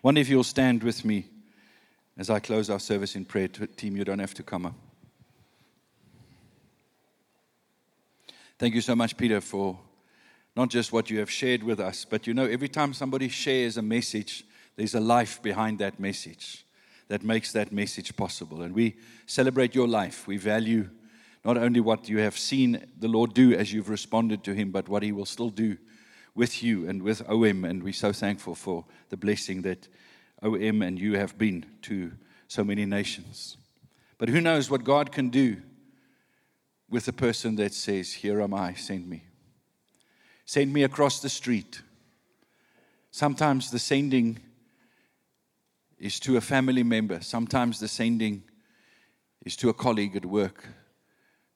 Wonder 0.03 0.21
if 0.21 0.29
you'll 0.29 0.43
stand 0.43 0.83
with 0.83 1.03
me 1.03 1.31
as 2.17 2.29
I 2.29 2.39
close 2.39 2.69
our 2.69 2.79
service 2.79 3.15
in 3.15 3.25
prayer. 3.25 3.47
Team, 3.47 3.95
you 3.95 4.03
don't 4.03 4.19
have 4.19 4.33
to 4.35 4.43
come 4.43 4.65
up. 4.65 4.73
Thank 8.57 8.73
you 8.73 8.81
so 8.81 8.95
much, 8.95 9.15
Peter, 9.17 9.39
for 9.39 9.77
not 10.55 10.69
just 10.69 10.91
what 10.91 11.11
you 11.11 11.19
have 11.19 11.29
shared 11.29 11.61
with 11.61 11.79
us, 11.79 12.05
but 12.05 12.25
you 12.25 12.33
know, 12.33 12.45
every 12.45 12.67
time 12.67 12.93
somebody 12.93 13.29
shares 13.29 13.77
a 13.77 13.83
message, 13.83 14.43
there's 14.75 14.95
a 14.95 14.99
life 14.99 15.41
behind 15.43 15.77
that 15.79 15.99
message 15.99 16.65
that 17.07 17.23
makes 17.23 17.51
that 17.51 17.71
message 17.71 18.15
possible. 18.15 18.63
And 18.63 18.73
we 18.73 18.95
celebrate 19.27 19.75
your 19.75 19.87
life. 19.87 20.27
We 20.27 20.37
value 20.37 20.89
not 21.45 21.57
only 21.57 21.79
what 21.79 22.09
you 22.09 22.17
have 22.17 22.37
seen 22.37 22.87
the 22.99 23.07
Lord 23.07 23.35
do 23.35 23.53
as 23.53 23.71
you've 23.71 23.89
responded 23.89 24.43
to 24.45 24.53
Him, 24.53 24.71
but 24.71 24.89
what 24.89 25.03
He 25.03 25.11
will 25.11 25.25
still 25.25 25.49
do 25.49 25.77
with 26.33 26.63
you 26.63 26.89
and 26.89 27.03
with 27.03 27.21
OM. 27.29 27.63
And 27.63 27.83
we're 27.83 27.93
so 27.93 28.11
thankful 28.11 28.55
for 28.55 28.85
the 29.09 29.17
blessing 29.17 29.61
that 29.61 29.87
OM 30.43 30.81
and 30.81 30.99
you 30.99 31.17
have 31.17 31.37
been 31.37 31.65
to 31.83 32.11
so 32.47 32.63
many 32.63 32.85
nations. 32.85 33.57
But 34.17 34.29
who 34.29 34.41
knows 34.41 34.69
what 34.69 34.83
God 34.83 35.11
can 35.11 35.29
do 35.29 35.57
with 36.89 37.07
a 37.07 37.13
person 37.13 37.55
that 37.55 37.73
says, 37.73 38.13
Here 38.13 38.41
am 38.41 38.53
I, 38.53 38.73
send 38.73 39.07
me. 39.07 39.23
Send 40.45 40.71
me 40.73 40.83
across 40.83 41.19
the 41.19 41.29
street. 41.29 41.81
Sometimes 43.11 43.71
the 43.71 43.79
sending 43.79 44.39
is 45.97 46.19
to 46.21 46.37
a 46.37 46.41
family 46.41 46.83
member, 46.83 47.21
sometimes 47.21 47.79
the 47.79 47.87
sending 47.87 48.43
is 49.43 49.55
to 49.57 49.69
a 49.69 49.73
colleague 49.73 50.15
at 50.15 50.25
work, 50.25 50.67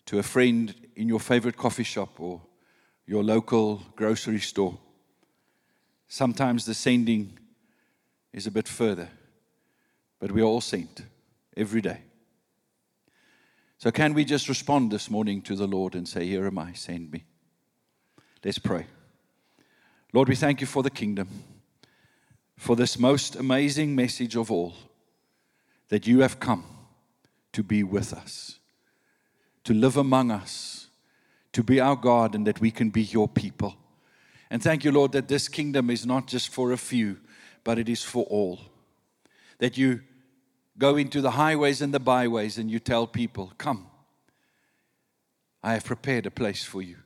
to 0.08 0.20
a 0.20 0.24
friend 0.24 0.74
in 0.96 1.08
your 1.08 1.20
favorite 1.20 1.58
coffee 1.58 1.84
shop 1.84 2.20
or 2.20 2.42
your 3.06 3.24
local 3.24 3.84
grocery 3.96 4.40
store. 4.40 4.78
Sometimes 6.08 6.66
the 6.66 6.74
sending 6.74 7.38
is 8.34 8.48
a 8.48 8.52
bit 8.52 8.68
further, 8.68 9.10
but 10.20 10.32
we 10.32 10.42
are 10.42 10.46
all 10.46 10.62
sent 10.62 11.04
every 11.56 11.82
day. 11.82 12.02
So, 13.78 13.92
can 13.92 14.14
we 14.14 14.24
just 14.26 14.48
respond 14.48 14.92
this 14.92 15.10
morning 15.10 15.42
to 15.42 15.56
the 15.56 15.68
Lord 15.68 15.96
and 15.96 16.08
say, 16.08 16.26
Here 16.26 16.46
am 16.46 16.60
I, 16.60 16.74
send 16.74 17.12
me? 17.12 17.24
Let's 18.44 18.60
pray. 18.60 18.86
Lord, 20.14 20.30
we 20.30 20.36
thank 20.36 20.62
you 20.62 20.68
for 20.68 20.84
the 20.84 20.90
kingdom, 20.90 21.28
for 22.58 22.76
this 22.76 23.00
most 23.00 23.36
amazing 23.36 23.96
message 23.96 24.36
of 24.36 24.52
all 24.52 24.74
that 25.90 26.06
you 26.06 26.20
have 26.20 26.40
come 26.40 26.64
to 27.54 27.64
be 27.64 27.84
with 27.84 28.14
us, 28.14 28.60
to 29.64 29.74
live 29.74 29.98
among 29.98 30.32
us, 30.32 30.88
to 31.54 31.64
be 31.64 31.80
our 31.80 31.96
God, 31.96 32.36
and 32.36 32.46
that 32.48 32.62
we 32.62 32.72
can 32.72 32.90
be 32.90 33.02
your 33.02 33.28
people. 33.28 33.76
And 34.50 34.62
thank 34.62 34.84
you, 34.84 34.92
Lord, 34.92 35.12
that 35.14 35.28
this 35.28 35.48
kingdom 35.48 35.90
is 35.90 36.06
not 36.06 36.28
just 36.28 36.50
for 36.50 36.72
a 36.72 36.78
few, 36.78 37.18
but 37.64 37.80
it 37.80 37.90
is 37.90 38.04
for 38.04 38.24
all. 38.26 38.60
That 39.60 39.78
you 39.78 40.02
go 40.78 40.96
into 40.96 41.22
the 41.22 41.32
highways 41.32 41.82
and 41.82 41.94
the 41.94 42.00
byways 42.00 42.58
and 42.58 42.70
you 42.70 42.80
tell 42.80 43.08
people, 43.08 43.54
Come, 43.58 43.88
I 45.64 45.74
have 45.74 45.86
prepared 45.86 46.26
a 46.26 46.32
place 46.32 46.64
for 46.64 46.82
you. 46.82 46.98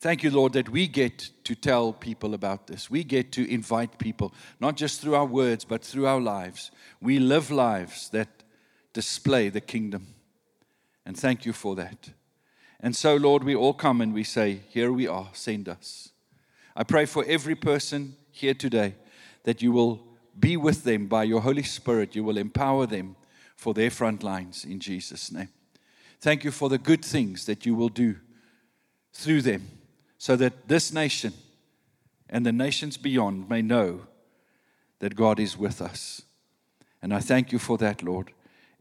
Thank 0.00 0.24
you, 0.24 0.30
Lord, 0.30 0.54
that 0.54 0.68
we 0.68 0.88
get 0.88 1.30
to 1.44 1.54
tell 1.54 1.92
people 1.92 2.34
about 2.34 2.66
this. 2.66 2.90
We 2.90 3.04
get 3.04 3.30
to 3.32 3.48
invite 3.48 3.98
people, 3.98 4.34
not 4.58 4.76
just 4.76 5.00
through 5.00 5.14
our 5.14 5.26
words, 5.26 5.64
but 5.64 5.84
through 5.84 6.06
our 6.06 6.20
lives. 6.20 6.72
We 7.00 7.20
live 7.20 7.52
lives 7.52 8.08
that 8.08 8.42
display 8.92 9.48
the 9.48 9.60
kingdom. 9.60 10.14
And 11.06 11.16
thank 11.16 11.46
you 11.46 11.52
for 11.52 11.76
that. 11.76 12.10
And 12.80 12.96
so, 12.96 13.14
Lord, 13.14 13.44
we 13.44 13.54
all 13.54 13.74
come 13.74 14.00
and 14.00 14.12
we 14.12 14.24
say, 14.24 14.62
Here 14.70 14.92
we 14.92 15.06
are, 15.06 15.28
send 15.34 15.68
us. 15.68 16.10
I 16.74 16.82
pray 16.82 17.04
for 17.04 17.24
every 17.28 17.54
person 17.54 18.16
here 18.32 18.54
today 18.54 18.94
that 19.44 19.62
you 19.62 19.72
will 19.72 20.02
be 20.38 20.56
with 20.56 20.84
them 20.84 21.06
by 21.06 21.24
your 21.24 21.40
Holy 21.40 21.62
Spirit. 21.62 22.14
You 22.14 22.24
will 22.24 22.38
empower 22.38 22.86
them 22.86 23.16
for 23.56 23.74
their 23.74 23.90
front 23.90 24.22
lines 24.22 24.64
in 24.64 24.80
Jesus' 24.80 25.30
name. 25.30 25.48
Thank 26.20 26.44
you 26.44 26.50
for 26.50 26.68
the 26.68 26.78
good 26.78 27.04
things 27.04 27.46
that 27.46 27.66
you 27.66 27.74
will 27.74 27.88
do 27.88 28.16
through 29.12 29.42
them 29.42 29.68
so 30.18 30.36
that 30.36 30.68
this 30.68 30.92
nation 30.92 31.32
and 32.30 32.46
the 32.46 32.52
nations 32.52 32.96
beyond 32.96 33.48
may 33.48 33.60
know 33.60 34.02
that 35.00 35.16
God 35.16 35.40
is 35.40 35.58
with 35.58 35.82
us. 35.82 36.22
And 37.02 37.12
I 37.12 37.18
thank 37.18 37.50
you 37.50 37.58
for 37.58 37.76
that, 37.78 38.02
Lord, 38.02 38.32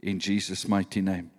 in 0.01 0.20
Jesus' 0.20 0.68
mighty 0.68 1.01
name. 1.01 1.32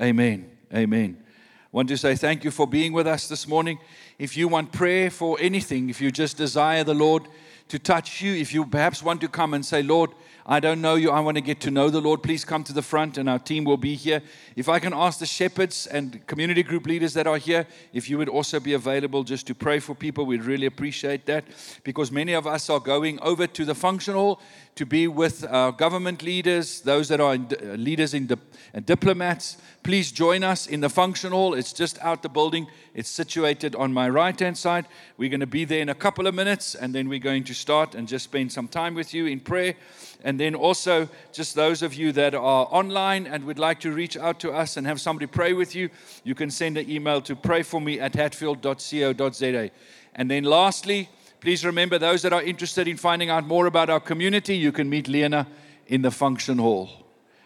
Amen. 0.00 0.50
Amen. 0.74 1.18
I 1.20 1.68
want 1.70 1.88
to 1.88 1.96
say 1.98 2.16
thank 2.16 2.42
you 2.42 2.50
for 2.50 2.66
being 2.66 2.92
with 2.92 3.06
us 3.06 3.28
this 3.28 3.46
morning. 3.46 3.78
If 4.18 4.36
you 4.36 4.48
want 4.48 4.72
prayer 4.72 5.10
for 5.10 5.36
anything, 5.40 5.90
if 5.90 6.00
you 6.00 6.10
just 6.10 6.36
desire 6.36 6.84
the 6.84 6.94
Lord 6.94 7.28
to 7.68 7.78
touch 7.78 8.20
you. 8.20 8.34
If 8.34 8.52
you 8.52 8.64
perhaps 8.66 9.02
want 9.02 9.20
to 9.22 9.28
come 9.28 9.54
and 9.54 9.64
say, 9.64 9.82
Lord, 9.82 10.10
I 10.46 10.60
don't 10.60 10.82
know 10.82 10.96
you. 10.96 11.10
I 11.10 11.20
want 11.20 11.38
to 11.38 11.40
get 11.40 11.60
to 11.60 11.70
know 11.70 11.88
the 11.88 12.02
Lord. 12.02 12.22
Please 12.22 12.44
come 12.44 12.64
to 12.64 12.74
the 12.74 12.82
front 12.82 13.16
and 13.16 13.30
our 13.30 13.38
team 13.38 13.64
will 13.64 13.78
be 13.78 13.94
here. 13.94 14.20
If 14.56 14.68
I 14.68 14.78
can 14.78 14.92
ask 14.92 15.18
the 15.18 15.26
shepherds 15.26 15.86
and 15.86 16.26
community 16.26 16.62
group 16.62 16.86
leaders 16.86 17.14
that 17.14 17.26
are 17.26 17.38
here, 17.38 17.66
if 17.94 18.10
you 18.10 18.18
would 18.18 18.28
also 18.28 18.60
be 18.60 18.74
available 18.74 19.24
just 19.24 19.46
to 19.46 19.54
pray 19.54 19.78
for 19.78 19.94
people, 19.94 20.26
we'd 20.26 20.44
really 20.44 20.66
appreciate 20.66 21.24
that 21.26 21.44
because 21.82 22.12
many 22.12 22.34
of 22.34 22.46
us 22.46 22.68
are 22.68 22.80
going 22.80 23.18
over 23.20 23.46
to 23.46 23.64
the 23.64 23.74
function 23.74 24.14
hall 24.14 24.38
to 24.74 24.84
be 24.84 25.08
with 25.08 25.46
our 25.48 25.72
government 25.72 26.22
leaders, 26.22 26.80
those 26.82 27.08
that 27.08 27.20
are 27.20 27.34
in, 27.34 27.46
uh, 27.62 27.74
leaders 27.74 28.12
in 28.12 28.26
the, 28.26 28.38
and 28.74 28.84
diplomats. 28.84 29.56
Please 29.82 30.10
join 30.10 30.42
us 30.42 30.66
in 30.66 30.80
the 30.80 30.90
function 30.90 31.30
hall. 31.30 31.54
It's 31.54 31.72
just 31.72 31.98
out 32.00 32.22
the 32.22 32.28
building. 32.28 32.66
It's 32.92 33.08
situated 33.08 33.74
on 33.76 33.92
my 33.92 34.08
right 34.08 34.38
hand 34.38 34.58
side. 34.58 34.86
We're 35.16 35.30
going 35.30 35.40
to 35.40 35.46
be 35.46 35.64
there 35.64 35.80
in 35.80 35.88
a 35.88 35.94
couple 35.94 36.26
of 36.26 36.34
minutes 36.34 36.74
and 36.74 36.94
then 36.94 37.08
we're 37.08 37.18
going 37.18 37.44
start 37.54 37.94
and 37.94 38.06
just 38.06 38.24
spend 38.24 38.52
some 38.52 38.68
time 38.68 38.94
with 38.94 39.14
you 39.14 39.26
in 39.26 39.40
prayer. 39.40 39.74
And 40.22 40.38
then 40.38 40.54
also, 40.54 41.08
just 41.32 41.54
those 41.54 41.82
of 41.82 41.94
you 41.94 42.12
that 42.12 42.34
are 42.34 42.68
online 42.70 43.26
and 43.26 43.44
would 43.44 43.58
like 43.58 43.80
to 43.80 43.92
reach 43.92 44.16
out 44.16 44.40
to 44.40 44.52
us 44.52 44.76
and 44.76 44.86
have 44.86 45.00
somebody 45.00 45.26
pray 45.26 45.52
with 45.52 45.74
you, 45.74 45.90
you 46.24 46.34
can 46.34 46.50
send 46.50 46.78
an 46.78 46.90
email 46.90 47.20
to 47.22 47.36
prayforme 47.36 48.00
at 48.00 48.14
hatfield.co.za. 48.14 49.70
And 50.14 50.30
then 50.30 50.44
lastly, 50.44 51.08
please 51.40 51.64
remember 51.64 51.98
those 51.98 52.22
that 52.22 52.32
are 52.32 52.42
interested 52.42 52.88
in 52.88 52.96
finding 52.96 53.30
out 53.30 53.46
more 53.46 53.66
about 53.66 53.90
our 53.90 54.00
community, 54.00 54.56
you 54.56 54.72
can 54.72 54.88
meet 54.88 55.08
Lena 55.08 55.46
in 55.86 56.02
the 56.02 56.10
function 56.10 56.58
hall. 56.58 56.88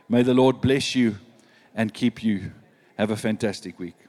May 0.09 0.23
the 0.23 0.35
Lord 0.35 0.61
bless 0.61 0.95
you 0.95 1.19
and 1.75 1.93
keep 1.93 2.23
you. 2.23 2.53
Have 2.97 3.11
a 3.11 3.17
fantastic 3.17 3.79
week. 3.79 4.08